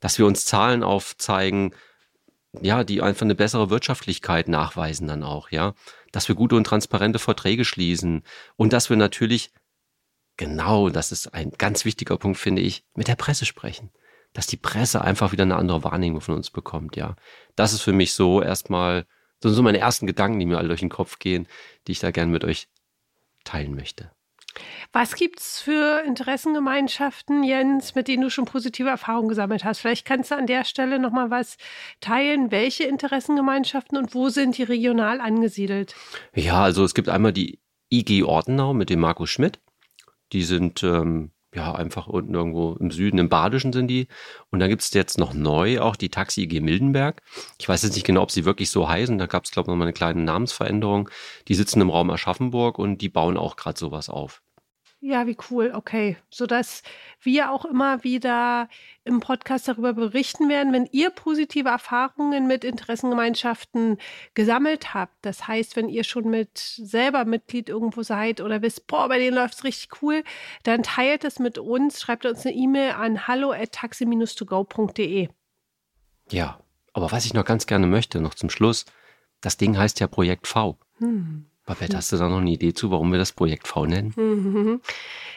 Dass 0.00 0.18
wir 0.18 0.26
uns 0.26 0.44
Zahlen 0.44 0.82
aufzeigen, 0.82 1.74
ja, 2.60 2.84
die 2.84 3.02
einfach 3.02 3.22
eine 3.22 3.34
bessere 3.34 3.70
Wirtschaftlichkeit 3.70 4.48
nachweisen 4.48 5.06
dann 5.06 5.22
auch, 5.22 5.50
ja. 5.50 5.74
Dass 6.12 6.28
wir 6.28 6.34
gute 6.34 6.56
und 6.56 6.64
transparente 6.64 7.18
Verträge 7.18 7.64
schließen 7.64 8.22
und 8.56 8.72
dass 8.72 8.90
wir 8.90 8.96
natürlich, 8.96 9.50
genau, 10.36 10.88
das 10.88 11.12
ist 11.12 11.34
ein 11.34 11.50
ganz 11.58 11.84
wichtiger 11.84 12.16
Punkt, 12.16 12.38
finde 12.38 12.62
ich, 12.62 12.84
mit 12.94 13.08
der 13.08 13.16
Presse 13.16 13.44
sprechen. 13.44 13.90
Dass 14.32 14.46
die 14.46 14.56
Presse 14.56 15.02
einfach 15.02 15.32
wieder 15.32 15.42
eine 15.42 15.56
andere 15.56 15.84
Wahrnehmung 15.84 16.20
von 16.20 16.34
uns 16.34 16.50
bekommt, 16.50 16.96
ja. 16.96 17.16
Das 17.56 17.72
ist 17.72 17.82
für 17.82 17.92
mich 17.92 18.12
so 18.12 18.42
erstmal, 18.42 19.06
so, 19.42 19.50
so 19.50 19.62
meine 19.62 19.78
ersten 19.78 20.06
Gedanken, 20.06 20.38
die 20.38 20.46
mir 20.46 20.58
alle 20.58 20.68
durch 20.68 20.80
den 20.80 20.88
Kopf 20.88 21.18
gehen, 21.18 21.46
die 21.86 21.92
ich 21.92 22.00
da 22.00 22.10
gerne 22.10 22.32
mit 22.32 22.44
euch 22.44 22.68
teilen 23.44 23.74
möchte. 23.74 24.10
Was 24.92 25.14
gibt 25.14 25.40
es 25.40 25.60
für 25.60 26.02
Interessengemeinschaften, 26.04 27.44
Jens, 27.44 27.94
mit 27.94 28.08
denen 28.08 28.22
du 28.22 28.30
schon 28.30 28.46
positive 28.46 28.88
Erfahrungen 28.88 29.28
gesammelt 29.28 29.64
hast? 29.64 29.80
Vielleicht 29.80 30.06
kannst 30.06 30.30
du 30.30 30.36
an 30.36 30.46
der 30.46 30.64
Stelle 30.64 30.98
nochmal 30.98 31.30
was 31.30 31.56
teilen. 32.00 32.50
Welche 32.50 32.84
Interessengemeinschaften 32.84 33.98
und 33.98 34.14
wo 34.14 34.28
sind 34.30 34.56
die 34.56 34.62
regional 34.62 35.20
angesiedelt? 35.20 35.94
Ja, 36.34 36.62
also 36.62 36.84
es 36.84 36.94
gibt 36.94 37.08
einmal 37.08 37.32
die 37.32 37.60
IG 37.90 38.22
Ortenau 38.24 38.74
mit 38.74 38.90
dem 38.90 39.00
Markus 39.00 39.30
Schmidt. 39.30 39.60
Die 40.32 40.42
sind 40.42 40.82
ähm, 40.82 41.30
ja 41.54 41.74
einfach 41.74 42.06
unten 42.06 42.34
irgendwo 42.34 42.74
im 42.74 42.90
Süden, 42.90 43.18
im 43.18 43.28
Badischen 43.28 43.72
sind 43.72 43.88
die. 43.88 44.08
Und 44.50 44.60
dann 44.60 44.68
gibt 44.68 44.82
es 44.82 44.92
jetzt 44.92 45.18
noch 45.18 45.34
neu 45.34 45.80
auch 45.80 45.96
die 45.96 46.10
Taxi 46.10 46.42
IG 46.42 46.60
Mildenberg. 46.60 47.22
Ich 47.58 47.68
weiß 47.68 47.82
jetzt 47.82 47.94
nicht 47.94 48.06
genau, 48.06 48.22
ob 48.22 48.30
sie 48.30 48.44
wirklich 48.44 48.70
so 48.70 48.88
heißen. 48.88 49.18
Da 49.18 49.26
gab 49.26 49.44
es, 49.44 49.50
glaube 49.50 49.66
ich, 49.66 49.68
noch 49.70 49.76
mal 49.76 49.84
eine 49.84 49.92
kleine 49.92 50.22
Namensveränderung. 50.22 51.10
Die 51.48 51.54
sitzen 51.54 51.80
im 51.80 51.90
Raum 51.90 52.10
Aschaffenburg 52.10 52.78
und 52.78 53.00
die 53.00 53.08
bauen 53.08 53.36
auch 53.36 53.56
gerade 53.56 53.78
sowas 53.78 54.08
auf. 54.08 54.42
Ja, 55.00 55.28
wie 55.28 55.36
cool, 55.50 55.70
okay. 55.74 56.16
Sodass 56.28 56.82
wir 57.22 57.52
auch 57.52 57.64
immer 57.64 58.02
wieder 58.02 58.68
im 59.04 59.20
Podcast 59.20 59.68
darüber 59.68 59.92
berichten 59.92 60.48
werden, 60.48 60.72
wenn 60.72 60.88
ihr 60.90 61.10
positive 61.10 61.68
Erfahrungen 61.68 62.48
mit 62.48 62.64
Interessengemeinschaften 62.64 63.98
gesammelt 64.34 64.94
habt. 64.94 65.14
Das 65.22 65.46
heißt, 65.46 65.76
wenn 65.76 65.88
ihr 65.88 66.02
schon 66.02 66.28
mit 66.28 66.58
selber 66.58 67.24
Mitglied 67.24 67.68
irgendwo 67.68 68.02
seid 68.02 68.40
oder 68.40 68.60
wisst, 68.60 68.88
boah, 68.88 69.08
bei 69.08 69.18
denen 69.18 69.36
läuft 69.36 69.54
es 69.54 69.64
richtig 69.64 70.02
cool, 70.02 70.24
dann 70.64 70.82
teilt 70.82 71.22
es 71.22 71.38
mit 71.38 71.58
uns, 71.58 72.00
schreibt 72.00 72.26
uns 72.26 72.44
eine 72.44 72.56
E-Mail 72.56 72.92
an 72.92 73.28
hallo 73.28 73.52
at 73.52 73.70
taxi-to-go.de. 73.70 75.28
Ja, 76.30 76.58
aber 76.92 77.12
was 77.12 77.24
ich 77.24 77.34
noch 77.34 77.44
ganz 77.44 77.68
gerne 77.68 77.86
möchte, 77.86 78.20
noch 78.20 78.34
zum 78.34 78.50
Schluss, 78.50 78.84
das 79.40 79.56
Ding 79.56 79.78
heißt 79.78 80.00
ja 80.00 80.08
Projekt 80.08 80.48
V. 80.48 80.76
Hm. 80.98 81.46
Babette, 81.68 81.98
hast 81.98 82.12
du 82.12 82.16
da 82.16 82.28
noch 82.30 82.38
eine 82.38 82.50
Idee 82.50 82.72
zu, 82.72 82.90
warum 82.90 83.12
wir 83.12 83.18
das 83.18 83.32
Projekt 83.32 83.68
V 83.68 83.84
nennen? 83.84 84.14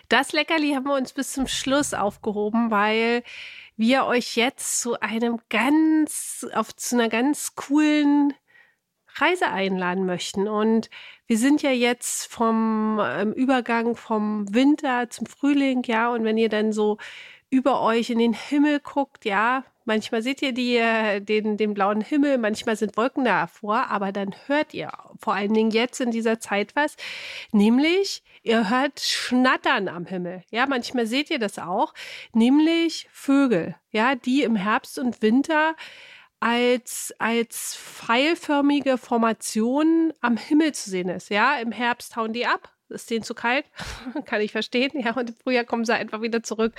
Das 0.08 0.32
Leckerli 0.32 0.74
haben 0.74 0.86
wir 0.86 0.96
uns 0.96 1.12
bis 1.12 1.34
zum 1.34 1.46
Schluss 1.46 1.94
aufgehoben, 1.94 2.72
weil 2.72 3.24
wir 3.76 4.06
euch 4.06 4.38
jetzt 4.38 4.82
zu 4.82 5.00
einem 5.02 5.40
ganz, 5.50 6.48
auf, 6.54 6.74
zu 6.76 6.96
einer 6.96 7.10
ganz 7.10 7.56
coolen 7.56 8.34
Reise 9.16 9.48
einladen 9.48 10.06
möchten. 10.06 10.48
Und 10.48 10.90
wir 11.28 11.38
sind 11.38 11.62
ja 11.64 11.72
jetzt 11.72 12.32
vom 12.32 13.02
ähm, 13.04 13.34
Übergang 13.34 13.98
vom 13.98 14.54
Winter 14.54 15.10
zum 15.10 15.28
Frühling, 15.28 15.84
ja, 15.84 16.14
und 16.14 16.24
wenn 16.24 16.38
ihr 16.38 16.50
dann 16.50 16.72
so 16.72 16.98
über 17.50 17.82
euch 17.82 18.10
in 18.10 18.20
den 18.20 18.34
Himmel 18.34 18.80
guckt, 18.80 19.26
ja, 19.26 19.66
Manchmal 19.86 20.22
seht 20.22 20.42
ihr 20.42 20.54
die, 20.54 20.78
äh, 20.78 21.20
den, 21.20 21.58
den 21.58 21.74
blauen 21.74 22.02
Himmel, 22.02 22.38
manchmal 22.38 22.76
sind 22.76 22.98
Wolken 22.98 23.26
davor, 23.26 23.88
aber 23.90 24.12
dann 24.12 24.36
hört 24.48 24.74
ihr 24.74 24.92
vor 25.20 25.34
allen 25.34 25.54
Dingen 25.54 25.72
jetzt 25.72 26.00
in 26.02 26.12
dieser 26.12 26.40
Zeit 26.40 26.76
was, 26.76 26.96
nämlich 27.52 28.24
ihr 28.44 28.70
hört 28.70 29.00
Schnattern 29.00 29.88
am 29.88 30.06
Himmel. 30.06 30.44
Ja, 30.52 30.68
manchmal 30.68 31.08
seht 31.08 31.30
ihr 31.30 31.40
das 31.40 31.60
auch, 31.60 31.94
nämlich 32.34 33.08
Vögel, 33.12 33.76
ja, 33.92 34.16
die 34.16 34.44
im 34.44 34.56
Herbst 34.56 35.00
und 35.00 35.22
Winter 35.22 35.76
als, 36.42 37.14
als 37.20 37.76
pfeilförmige 37.76 38.98
Formation 38.98 40.12
am 40.22 40.38
Himmel 40.38 40.74
zu 40.74 40.90
sehen 40.90 41.10
ist. 41.10 41.30
Ja, 41.30 41.58
im 41.58 41.72
Herbst 41.72 42.16
hauen 42.16 42.34
die 42.34 42.48
ab, 42.48 42.74
ist 42.90 43.10
denen 43.10 43.24
zu 43.24 43.36
kalt, 43.36 43.66
kann 44.26 44.42
ich 44.42 44.52
verstehen. 44.52 44.92
Ja, 44.96 45.16
und 45.16 45.30
im 45.30 45.36
Frühjahr 45.36 45.64
kommen 45.64 45.86
sie 45.86 45.94
einfach 45.94 46.22
wieder 46.22 46.44
zurück. 46.44 46.74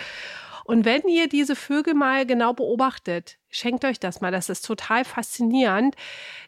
Und 0.65 0.85
wenn 0.85 1.03
ihr 1.09 1.29
diese 1.29 1.57
Vögel 1.57 1.95
mal 1.95 2.27
genau 2.27 2.53
beobachtet, 2.53 3.39
schenkt 3.49 3.85
euch 3.85 4.01
das 4.01 4.21
mal, 4.21 4.31
das 4.31 4.49
ist 4.49 4.65
total 4.65 5.05
faszinierend, 5.05 5.95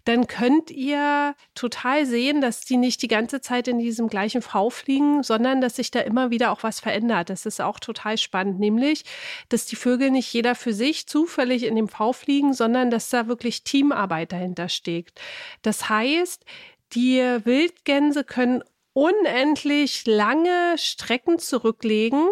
dann 0.05 0.27
könnt 0.27 0.71
ihr 0.71 1.35
total 1.55 2.07
sehen, 2.07 2.41
dass 2.41 2.61
die 2.61 2.77
nicht 2.77 3.03
die 3.03 3.09
ganze 3.09 3.41
Zeit 3.41 3.69
in 3.69 3.79
diesem 3.79 4.09
gleichen 4.09 4.43
V 4.43 4.71
fliegen, 4.71 5.23
sondern 5.23 5.61
dass 5.61 5.77
sich 5.77 5.91
da 5.91 6.01
immer 6.01 6.31
wieder 6.31 6.51
auch 6.51 6.63
was 6.63 6.81
verändert. 6.81 7.31
Das 7.31 7.47
ist 7.47 7.61
auch 7.61 7.79
total 7.79 8.17
spannend, 8.19 8.59
nämlich, 8.59 9.05
dass 9.49 9.67
die 9.67 9.77
Vögel 9.77 10.11
nicht 10.11 10.33
jeder 10.33 10.55
für 10.55 10.73
sich 10.73 11.07
zufällig 11.07 11.65
in 11.65 11.77
dem 11.77 11.89
V 11.89 12.13
fliegen, 12.13 12.55
sondern 12.55 12.91
dass 12.91 13.11
da 13.11 13.27
wirklich 13.27 13.65
Teamarbeit 13.65 14.33
dahinter 14.33 14.69
steckt. 14.69 15.21
Das 15.63 15.89
heißt, 15.89 16.45
die 16.93 17.21
Wildgänse 17.45 18.25
können 18.25 18.63
unendlich 18.93 20.07
lange 20.07 20.77
Strecken 20.79 21.39
zurücklegen 21.39 22.29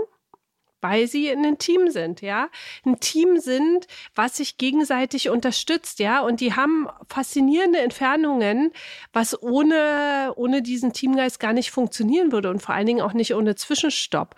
weil 0.82 1.06
sie 1.06 1.28
in 1.28 1.38
einem 1.38 1.56
Team 1.56 1.90
sind, 1.90 2.20
ja. 2.20 2.50
Ein 2.84 3.00
Team 3.00 3.38
sind, 3.38 3.86
was 4.14 4.36
sich 4.36 4.58
gegenseitig 4.58 5.30
unterstützt, 5.30 6.00
ja. 6.00 6.20
Und 6.20 6.40
die 6.40 6.54
haben 6.54 6.88
faszinierende 7.08 7.78
Entfernungen, 7.78 8.72
was 9.12 9.40
ohne, 9.42 10.32
ohne 10.36 10.60
diesen 10.60 10.92
Teamgeist 10.92 11.40
gar 11.40 11.54
nicht 11.54 11.70
funktionieren 11.70 12.32
würde 12.32 12.50
und 12.50 12.60
vor 12.60 12.74
allen 12.74 12.86
Dingen 12.86 13.00
auch 13.00 13.14
nicht 13.14 13.34
ohne 13.34 13.54
Zwischenstopp. 13.54 14.34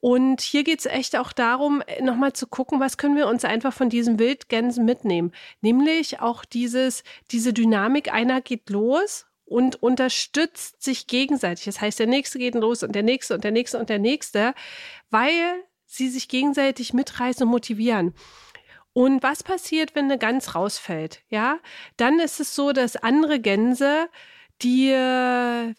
Und 0.00 0.42
hier 0.42 0.62
geht 0.62 0.80
es 0.80 0.86
echt 0.86 1.16
auch 1.16 1.32
darum, 1.32 1.82
nochmal 2.00 2.32
zu 2.32 2.46
gucken, 2.46 2.78
was 2.78 2.98
können 2.98 3.16
wir 3.16 3.26
uns 3.26 3.44
einfach 3.44 3.72
von 3.72 3.88
diesen 3.88 4.18
Wildgänsen 4.18 4.84
mitnehmen. 4.84 5.32
Nämlich 5.60 6.20
auch 6.20 6.44
dieses, 6.44 7.02
diese 7.32 7.52
Dynamik, 7.52 8.12
einer 8.12 8.40
geht 8.40 8.70
los 8.70 9.26
und 9.44 9.82
unterstützt 9.82 10.82
sich 10.82 11.06
gegenseitig. 11.06 11.64
Das 11.64 11.80
heißt, 11.80 11.98
der 11.98 12.06
nächste 12.06 12.38
geht 12.38 12.54
los 12.54 12.82
und 12.82 12.94
der 12.94 13.02
nächste 13.02 13.34
und 13.34 13.42
der 13.42 13.50
nächste 13.50 13.78
und 13.78 13.88
der 13.88 13.98
nächste, 13.98 14.54
weil 15.10 15.64
sie 15.88 16.08
sich 16.08 16.28
gegenseitig 16.28 16.92
mitreißen 16.92 17.42
und 17.44 17.50
motivieren. 17.50 18.14
Und 18.92 19.22
was 19.22 19.42
passiert, 19.42 19.94
wenn 19.94 20.04
eine 20.04 20.18
Gans 20.18 20.54
rausfällt? 20.54 21.22
Ja, 21.28 21.58
dann 21.96 22.20
ist 22.20 22.40
es 22.40 22.54
so, 22.54 22.72
dass 22.72 22.96
andere 22.96 23.40
Gänse 23.40 24.08
die 24.62 24.92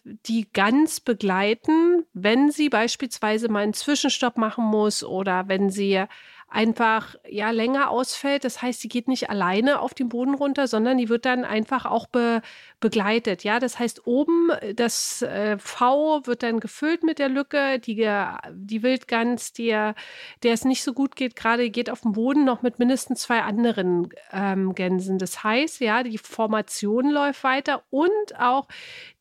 die 0.04 0.50
ganz 0.52 1.00
begleiten, 1.00 2.06
wenn 2.14 2.50
sie 2.50 2.70
beispielsweise 2.70 3.48
mal 3.48 3.62
einen 3.62 3.74
Zwischenstopp 3.74 4.38
machen 4.38 4.64
muss 4.64 5.04
oder 5.04 5.48
wenn 5.48 5.70
sie 5.70 6.04
einfach 6.50 7.14
ja 7.28 7.50
länger 7.50 7.90
ausfällt. 7.90 8.44
Das 8.44 8.60
heißt, 8.60 8.80
sie 8.80 8.88
geht 8.88 9.08
nicht 9.08 9.30
alleine 9.30 9.80
auf 9.80 9.94
den 9.94 10.08
Boden 10.08 10.34
runter, 10.34 10.66
sondern 10.66 10.98
die 10.98 11.08
wird 11.08 11.24
dann 11.24 11.44
einfach 11.44 11.86
auch 11.86 12.06
be 12.06 12.42
begleitet. 12.80 13.44
Ja, 13.44 13.58
das 13.58 13.78
heißt, 13.78 14.06
oben 14.06 14.50
das 14.74 15.20
äh, 15.20 15.58
V 15.58 16.26
wird 16.26 16.42
dann 16.42 16.60
gefüllt 16.60 17.02
mit 17.02 17.18
der 17.18 17.28
Lücke. 17.28 17.78
Die, 17.78 18.08
die 18.52 18.82
Wildgans, 18.82 19.52
der, 19.52 19.94
der 20.42 20.54
es 20.54 20.64
nicht 20.64 20.82
so 20.82 20.94
gut 20.94 21.14
geht, 21.14 21.36
gerade 21.36 21.68
geht 21.68 21.90
auf 21.90 22.00
dem 22.00 22.12
Boden 22.12 22.44
noch 22.44 22.62
mit 22.62 22.78
mindestens 22.78 23.20
zwei 23.20 23.42
anderen 23.42 24.08
ähm, 24.32 24.74
Gänsen. 24.74 25.18
Das 25.18 25.44
heißt, 25.44 25.80
ja, 25.80 26.02
die 26.02 26.16
Formation 26.16 27.10
läuft 27.10 27.44
weiter 27.44 27.82
und 27.90 28.10
auch 28.38 28.66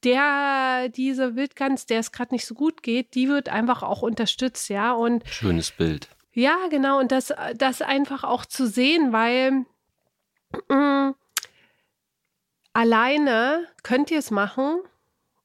der, 0.06 0.88
diese 0.90 1.36
Wildgans, 1.36 1.86
der 1.86 2.00
es 2.00 2.14
gerade 2.14 2.34
nicht 2.34 2.46
so 2.46 2.56
gut 2.56 2.82
geht, 2.82 3.14
die 3.14 3.28
wird 3.28 3.50
einfach 3.50 3.84
auch 3.84 4.02
unterstützt, 4.02 4.70
ja. 4.70 4.94
Und 4.94 5.24
schönes 5.28 5.72
Bild. 5.72 6.08
Ja, 6.32 6.68
genau. 6.70 7.00
Und 7.00 7.12
das, 7.12 7.34
das 7.56 7.82
einfach 7.82 8.24
auch 8.24 8.46
zu 8.46 8.68
sehen, 8.68 9.12
weil 9.12 9.66
mh, 10.70 11.10
mm, 11.10 11.16
alleine 12.74 13.68
könnt 13.84 14.12
ihr 14.12 14.20
es 14.20 14.32
machen 14.32 14.80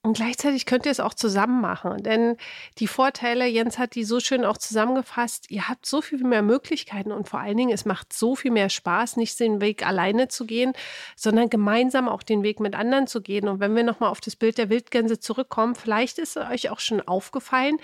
und 0.05 0.19
gleichzeitig 0.19 0.67
könnt 0.67 0.85
ihr 0.85 0.93
es 0.93 1.01
auch 1.01 1.15
zusammen 1.15 1.63
machen. 1.63 2.03
Denn 2.03 2.37
die 2.79 2.89
Vorteile, 2.89 3.47
Jens 3.47 3.79
hat 3.79 3.95
die 3.95 4.05
so 4.05 4.21
schön 4.21 4.45
auch 4.45 4.59
zusammengefasst, 4.59 5.51
ihr 5.51 5.67
habt 5.67 5.87
so 5.87 6.03
viel 6.03 6.23
mehr 6.23 6.43
Möglichkeiten 6.43 7.11
und 7.11 7.27
vor 7.27 7.41
allen 7.41 7.57
Dingen, 7.57 7.73
es 7.73 7.87
macht 7.87 8.13
so 8.13 8.37
viel 8.37 8.51
mehr 8.51 8.69
Spaß, 8.69 9.17
nicht 9.17 9.41
den 9.41 9.63
Weg 9.63 9.85
alleine 9.87 10.29
zu 10.29 10.45
gehen, 10.45 10.75
sondern 11.17 11.49
gemeinsam 11.49 12.07
auch 12.07 12.23
den 12.23 12.43
Weg 12.43 12.61
mit 12.61 12.75
anderen 12.75 13.07
zu 13.07 13.23
gehen. 13.23 13.49
Und 13.49 13.61
wenn 13.61 13.75
wir 13.75 13.83
nochmal 13.83 14.11
auf 14.11 14.21
das 14.21 14.37
Bild 14.37 14.59
der 14.59 14.69
Wildgänse 14.69 15.21
zurückkommen, 15.21 15.75
vielleicht 15.75 16.19
ist 16.19 16.37
euch 16.37 16.69
auch 16.69 16.81
schon 16.81 17.01
aufgefallen, 17.01 17.79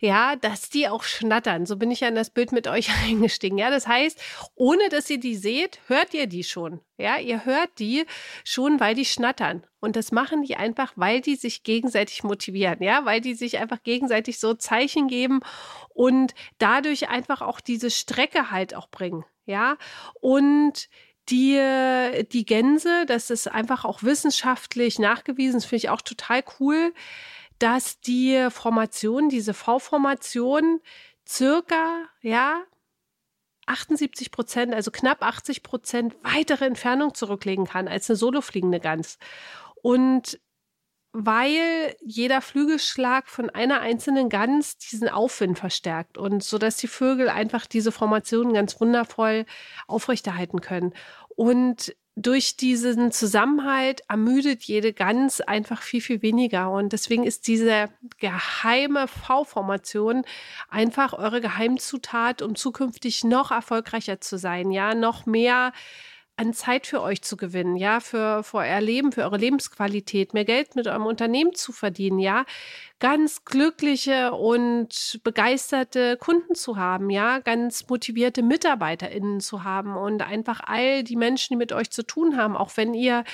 ja, 0.00 0.34
dass 0.34 0.70
die 0.70 0.88
auch 0.88 1.04
schnattern. 1.04 1.66
So 1.66 1.76
bin 1.76 1.92
ich 1.92 2.00
ja 2.00 2.08
in 2.08 2.16
das 2.16 2.30
Bild 2.30 2.50
mit 2.50 2.66
euch 2.66 2.90
eingestiegen. 3.06 3.58
Ja, 3.58 3.70
das 3.70 3.86
heißt, 3.86 4.20
ohne 4.56 4.88
dass 4.88 5.08
ihr 5.08 5.20
die 5.20 5.36
seht, 5.36 5.78
hört 5.86 6.14
ihr 6.14 6.26
die 6.26 6.42
schon. 6.42 6.80
Ja, 7.00 7.18
ihr 7.18 7.44
hört 7.44 7.70
die 7.78 8.04
schon, 8.44 8.78
weil 8.78 8.94
die 8.94 9.04
schnattern. 9.04 9.66
Und 9.80 9.96
das 9.96 10.12
machen 10.12 10.42
die 10.42 10.56
einfach, 10.56 10.92
weil 10.96 11.20
die 11.20 11.36
sich 11.36 11.62
gegenseitig 11.62 12.22
motivieren, 12.22 12.82
ja, 12.82 13.04
weil 13.06 13.20
die 13.20 13.34
sich 13.34 13.58
einfach 13.58 13.82
gegenseitig 13.82 14.38
so 14.38 14.54
Zeichen 14.54 15.08
geben 15.08 15.40
und 15.94 16.34
dadurch 16.58 17.08
einfach 17.08 17.40
auch 17.40 17.60
diese 17.60 17.90
Strecke 17.90 18.50
halt 18.50 18.74
auch 18.74 18.90
bringen, 18.90 19.24
ja. 19.46 19.76
Und 20.20 20.88
die, 21.30 21.58
die 22.32 22.44
Gänse, 22.44 23.06
das 23.06 23.30
ist 23.30 23.46
einfach 23.48 23.84
auch 23.84 24.02
wissenschaftlich 24.02 24.98
nachgewiesen, 24.98 25.54
das 25.54 25.64
finde 25.64 25.84
ich 25.84 25.88
auch 25.88 26.02
total 26.02 26.42
cool, 26.58 26.92
dass 27.58 28.00
die 28.00 28.48
Formation, 28.50 29.28
diese 29.28 29.54
V-Formation, 29.54 30.80
circa, 31.26 32.08
ja, 32.22 32.62
78 33.70 34.30
Prozent, 34.30 34.74
also 34.74 34.90
knapp 34.90 35.22
80 35.22 35.62
Prozent 35.62 36.16
weitere 36.22 36.66
Entfernung 36.66 37.14
zurücklegen 37.14 37.66
kann 37.66 37.88
als 37.88 38.10
eine 38.10 38.16
solofliegende 38.16 38.80
Gans. 38.80 39.18
Und 39.82 40.40
weil 41.12 41.96
jeder 42.00 42.40
Flügelschlag 42.40 43.28
von 43.28 43.50
einer 43.50 43.80
einzelnen 43.80 44.28
Gans 44.28 44.78
diesen 44.78 45.08
Aufwind 45.08 45.58
verstärkt 45.58 46.18
und 46.18 46.44
so 46.44 46.56
dass 46.56 46.76
die 46.76 46.86
Vögel 46.86 47.28
einfach 47.28 47.66
diese 47.66 47.90
Formation 47.90 48.52
ganz 48.52 48.80
wundervoll 48.80 49.44
aufrechterhalten 49.88 50.60
können. 50.60 50.94
Und 51.34 51.96
durch 52.22 52.56
diesen 52.56 53.12
Zusammenhalt 53.12 54.02
ermüdet 54.08 54.62
jede 54.64 54.92
Gans 54.92 55.40
einfach 55.40 55.82
viel, 55.82 56.00
viel 56.00 56.22
weniger. 56.22 56.70
Und 56.70 56.92
deswegen 56.92 57.24
ist 57.24 57.46
diese 57.46 57.88
geheime 58.18 59.08
V-Formation 59.08 60.24
einfach 60.68 61.12
eure 61.12 61.40
Geheimzutat, 61.40 62.42
um 62.42 62.54
zukünftig 62.56 63.24
noch 63.24 63.50
erfolgreicher 63.50 64.20
zu 64.20 64.38
sein, 64.38 64.70
ja, 64.70 64.94
noch 64.94 65.26
mehr 65.26 65.72
an 66.36 66.54
Zeit 66.54 66.86
für 66.86 67.02
euch 67.02 67.20
zu 67.22 67.36
gewinnen, 67.36 67.76
ja, 67.76 68.00
für, 68.00 68.42
für 68.42 68.58
euer 68.58 68.80
Leben, 68.80 69.12
für 69.12 69.24
eure 69.24 69.36
Lebensqualität, 69.36 70.32
mehr 70.32 70.46
Geld 70.46 70.74
mit 70.74 70.86
eurem 70.86 71.04
Unternehmen 71.04 71.54
zu 71.54 71.70
verdienen, 71.70 72.18
ja, 72.18 72.46
ganz 73.00 73.44
glückliche 73.44 74.32
und 74.32 75.20
begeisterte 75.24 76.18
Kunden 76.18 76.54
zu 76.54 76.76
haben, 76.76 77.10
ja, 77.10 77.38
ganz 77.38 77.88
motivierte 77.88 78.42
MitarbeiterInnen 78.42 79.40
zu 79.40 79.64
haben 79.64 79.96
und 79.96 80.22
einfach 80.22 80.60
all 80.64 81.02
die 81.02 81.16
Menschen, 81.16 81.54
die 81.54 81.58
mit 81.58 81.72
euch 81.72 81.90
zu 81.90 82.02
tun 82.06 82.36
haben, 82.36 82.56
auch 82.56 82.76
wenn 82.76 82.94
ihr 82.94 83.24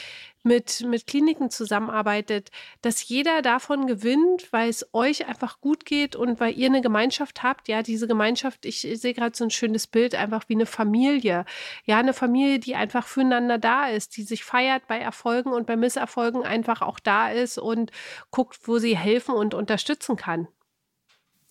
mit, 0.47 0.83
mit 0.87 1.07
Kliniken 1.09 1.51
zusammenarbeitet, 1.51 2.51
dass 2.81 3.07
jeder 3.09 3.43
davon 3.43 3.87
gewinnt, 3.87 4.53
weil 4.53 4.71
es 4.71 4.87
euch 4.95 5.27
einfach 5.27 5.61
gut 5.61 5.85
geht 5.85 6.15
und 6.15 6.39
weil 6.39 6.57
ihr 6.57 6.67
eine 6.67 6.81
Gemeinschaft 6.81 7.43
habt. 7.43 7.69
Ja, 7.69 7.83
diese 7.83 8.07
Gemeinschaft, 8.07 8.65
ich 8.65 8.81
sehe 8.81 9.13
gerade 9.13 9.37
so 9.37 9.45
ein 9.45 9.51
schönes 9.51 9.89
Bild, 9.89 10.15
einfach 10.15 10.45
wie 10.49 10.55
eine 10.55 10.67
Familie. 10.67 11.45
Ja, 11.85 11.99
eine 11.99 12.15
Familie, 12.15 12.61
die 12.61 12.77
einfach 12.77 13.09
füreinander 13.09 13.59
da 13.59 13.89
ist, 13.89 14.17
die 14.17 14.23
sich 14.23 14.45
feiert 14.45 14.87
bei 14.87 14.99
Erfolgen 14.99 15.53
und 15.53 15.67
bei 15.67 15.77
Misserfolgen 15.77 16.45
einfach 16.45 16.81
auch 16.81 17.01
da 17.01 17.29
ist 17.31 17.59
und 17.59 17.91
guckt, 18.31 18.57
wo 18.69 18.79
sie 18.79 18.97
helfen 18.97 19.35
und 19.35 19.53
unterstützen 19.57 20.17
kann. 20.17 20.49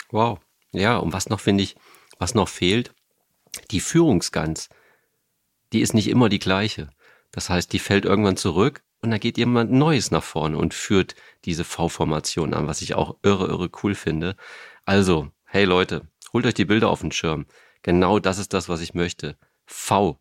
Wow. 0.10 0.39
Ja, 0.72 0.98
und 0.98 1.13
was 1.13 1.30
noch 1.30 1.39
finde 1.39 1.63
ich, 1.63 1.76
was 2.20 2.36
noch 2.36 2.50
fehlt, 2.50 2.94
die 3.72 3.80
Führungsgans, 3.80 4.70
die 5.74 5.82
ist 5.82 5.94
nicht 5.94 6.08
immer 6.08 6.30
die 6.30 6.39
gleiche. 6.39 6.89
Das 7.32 7.50
heißt, 7.50 7.72
die 7.74 7.80
fällt 7.80 8.06
irgendwann 8.06 8.38
zurück 8.38 8.84
und 9.02 9.12
da 9.12 9.18
geht 9.18 9.38
jemand 9.38 9.72
Neues 9.72 10.12
nach 10.12 10.24
vorne 10.24 10.58
und 10.58 10.74
führt 10.74 11.15
diese 11.46 11.63
V-Formation 11.63 12.54
an, 12.54 12.68
was 12.68 12.82
ich 12.82 12.96
auch 12.96 13.18
irre, 13.24 13.48
irre 13.48 13.70
cool 13.84 13.96
finde. 13.96 14.36
Also, 14.86 15.30
hey 15.46 15.65
Leute, 15.65 16.08
holt 16.34 16.46
euch 16.46 16.54
die 16.54 16.65
Bilder 16.65 16.89
auf 16.89 17.02
den 17.02 17.12
Schirm. 17.12 17.46
Genau 17.82 18.20
das 18.20 18.38
ist 18.38 18.54
das, 18.54 18.68
was 18.68 18.82
ich 18.82 18.94
möchte. 18.94 19.38
V. 19.65 20.20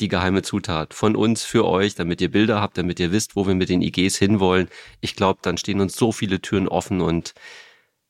Die 0.00 0.08
geheime 0.08 0.42
Zutat 0.42 0.94
von 0.94 1.16
uns 1.16 1.44
für 1.44 1.66
euch, 1.66 1.94
damit 1.94 2.20
ihr 2.20 2.30
Bilder 2.30 2.60
habt, 2.60 2.78
damit 2.78 3.00
ihr 3.00 3.10
wisst, 3.10 3.34
wo 3.34 3.46
wir 3.46 3.54
mit 3.54 3.68
den 3.68 3.82
IGs 3.82 4.16
hinwollen. 4.16 4.68
Ich 5.00 5.16
glaube, 5.16 5.40
dann 5.42 5.56
stehen 5.56 5.80
uns 5.80 5.96
so 5.96 6.12
viele 6.12 6.40
Türen 6.40 6.68
offen 6.68 7.00
und 7.00 7.34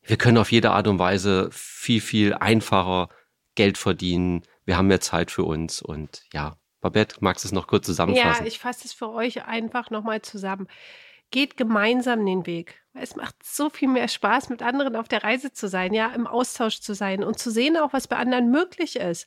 wir 0.02 0.16
können 0.16 0.38
auf 0.38 0.52
jede 0.52 0.70
Art 0.70 0.86
und 0.86 0.98
Weise 0.98 1.48
viel, 1.52 2.00
viel 2.00 2.34
einfacher 2.34 3.08
Geld 3.54 3.78
verdienen. 3.78 4.42
Wir 4.64 4.76
haben 4.76 4.86
mehr 4.86 5.00
Zeit 5.00 5.30
für 5.30 5.44
uns 5.44 5.82
und 5.82 6.24
ja, 6.32 6.56
Babette, 6.80 7.16
magst 7.20 7.44
du 7.44 7.48
es 7.48 7.52
noch 7.52 7.66
kurz 7.66 7.86
zusammenfassen? 7.86 8.44
Ja, 8.44 8.48
ich 8.48 8.58
fasse 8.58 8.86
es 8.86 8.92
für 8.92 9.10
euch 9.10 9.44
einfach 9.44 9.90
nochmal 9.90 10.22
zusammen. 10.22 10.68
Geht 11.30 11.56
gemeinsam 11.56 12.24
den 12.24 12.46
Weg. 12.46 12.80
Es 12.94 13.16
macht 13.16 13.34
so 13.42 13.68
viel 13.68 13.88
mehr 13.88 14.08
Spaß, 14.08 14.48
mit 14.48 14.62
anderen 14.62 14.96
auf 14.96 15.08
der 15.08 15.22
Reise 15.22 15.52
zu 15.52 15.68
sein, 15.68 15.92
ja, 15.92 16.08
im 16.14 16.26
Austausch 16.26 16.80
zu 16.80 16.94
sein 16.94 17.22
und 17.22 17.38
zu 17.38 17.50
sehen 17.50 17.76
auch, 17.76 17.92
was 17.92 18.08
bei 18.08 18.16
anderen 18.16 18.50
möglich 18.50 18.96
ist. 18.96 19.26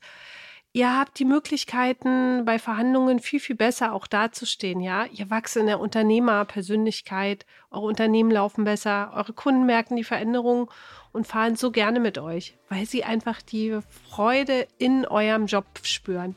Ihr 0.73 0.97
habt 0.97 1.19
die 1.19 1.25
Möglichkeiten, 1.25 2.45
bei 2.45 2.57
Verhandlungen 2.57 3.19
viel, 3.19 3.41
viel 3.41 3.57
besser 3.57 3.91
auch 3.91 4.07
dazustehen, 4.07 4.79
ja. 4.79 5.05
Ihr 5.11 5.29
wachst 5.29 5.57
in 5.57 5.65
der 5.65 5.81
Unternehmerpersönlichkeit, 5.81 7.45
eure 7.71 7.87
Unternehmen 7.87 8.31
laufen 8.31 8.63
besser, 8.63 9.11
eure 9.13 9.33
Kunden 9.33 9.65
merken 9.65 9.97
die 9.97 10.05
Veränderung 10.05 10.71
und 11.11 11.27
fahren 11.27 11.57
so 11.57 11.71
gerne 11.71 11.99
mit 11.99 12.17
euch, 12.17 12.57
weil 12.69 12.85
sie 12.85 13.03
einfach 13.03 13.41
die 13.41 13.79
Freude 14.09 14.65
in 14.77 15.05
eurem 15.05 15.45
Job 15.47 15.65
spüren. 15.83 16.35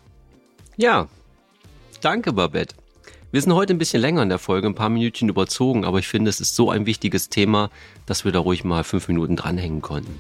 Ja, 0.77 1.07
danke 2.01 2.33
Babette. 2.33 2.75
Wir 3.31 3.41
sind 3.41 3.55
heute 3.55 3.73
ein 3.73 3.79
bisschen 3.79 4.01
länger 4.01 4.23
in 4.23 4.31
der 4.31 4.39
Folge, 4.39 4.67
ein 4.67 4.75
paar 4.75 4.89
Minütchen 4.89 5.29
überzogen, 5.29 5.85
aber 5.85 6.01
ich 6.01 6.09
finde, 6.09 6.29
es 6.29 6.41
ist 6.41 6.57
so 6.57 6.71
ein 6.71 6.87
wichtiges 6.87 7.29
Thema, 7.29 7.71
dass 8.07 8.25
wir 8.25 8.33
da 8.33 8.41
ruhig 8.41 8.65
mal 8.65 8.83
fünf 8.83 9.07
Minuten 9.07 9.37
dranhängen 9.37 9.81
konnten. 9.81 10.19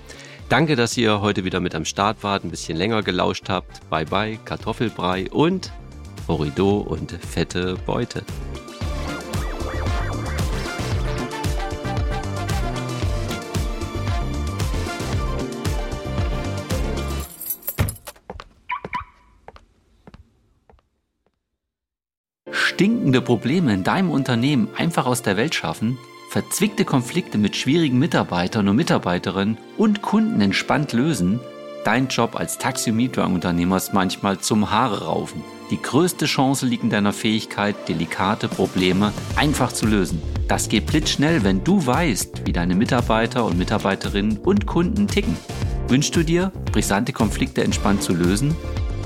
Danke, 0.48 0.76
dass 0.76 0.96
ihr 0.96 1.20
heute 1.20 1.44
wieder 1.44 1.60
mit 1.60 1.74
am 1.74 1.84
Start 1.84 2.22
wart, 2.22 2.44
ein 2.44 2.50
bisschen 2.50 2.76
länger 2.76 3.02
gelauscht 3.02 3.48
habt. 3.48 3.88
Bye 3.90 4.04
bye, 4.04 4.38
Kartoffelbrei 4.44 5.30
und 5.30 5.72
Horido 6.28 6.78
und 6.78 7.12
fette 7.12 7.76
Beute. 7.86 8.22
stinkende 22.74 23.20
Probleme 23.20 23.72
in 23.72 23.84
deinem 23.84 24.10
Unternehmen 24.10 24.68
einfach 24.76 25.06
aus 25.06 25.22
der 25.22 25.36
Welt 25.36 25.54
schaffen, 25.54 25.96
verzwickte 26.34 26.84
Konflikte 26.84 27.38
mit 27.38 27.54
schwierigen 27.54 28.00
Mitarbeitern 28.00 28.66
und 28.66 28.74
Mitarbeiterinnen 28.74 29.56
und 29.78 30.02
Kunden 30.02 30.40
entspannt 30.40 30.92
lösen, 30.92 31.38
dein 31.84 32.08
Job 32.08 32.34
als 32.34 32.58
Taxiometer-Unternehmer 32.58 33.76
ist 33.76 33.94
manchmal 33.94 34.40
zum 34.40 34.72
Haare 34.72 35.04
raufen. 35.04 35.44
Die 35.70 35.80
größte 35.80 36.26
Chance 36.26 36.66
liegt 36.66 36.82
in 36.82 36.90
deiner 36.90 37.12
Fähigkeit, 37.12 37.76
delikate 37.86 38.48
Probleme 38.48 39.12
einfach 39.36 39.70
zu 39.70 39.86
lösen. 39.86 40.20
Das 40.48 40.68
geht 40.68 40.86
blitzschnell, 40.86 41.44
wenn 41.44 41.62
du 41.62 41.86
weißt, 41.86 42.44
wie 42.46 42.52
deine 42.52 42.74
Mitarbeiter 42.74 43.44
und 43.44 43.56
Mitarbeiterinnen 43.56 44.38
und 44.38 44.66
Kunden 44.66 45.06
ticken. 45.06 45.36
Wünschst 45.86 46.16
du 46.16 46.24
dir, 46.24 46.50
brisante 46.72 47.12
Konflikte 47.12 47.62
entspannt 47.62 48.02
zu 48.02 48.12
lösen? 48.12 48.56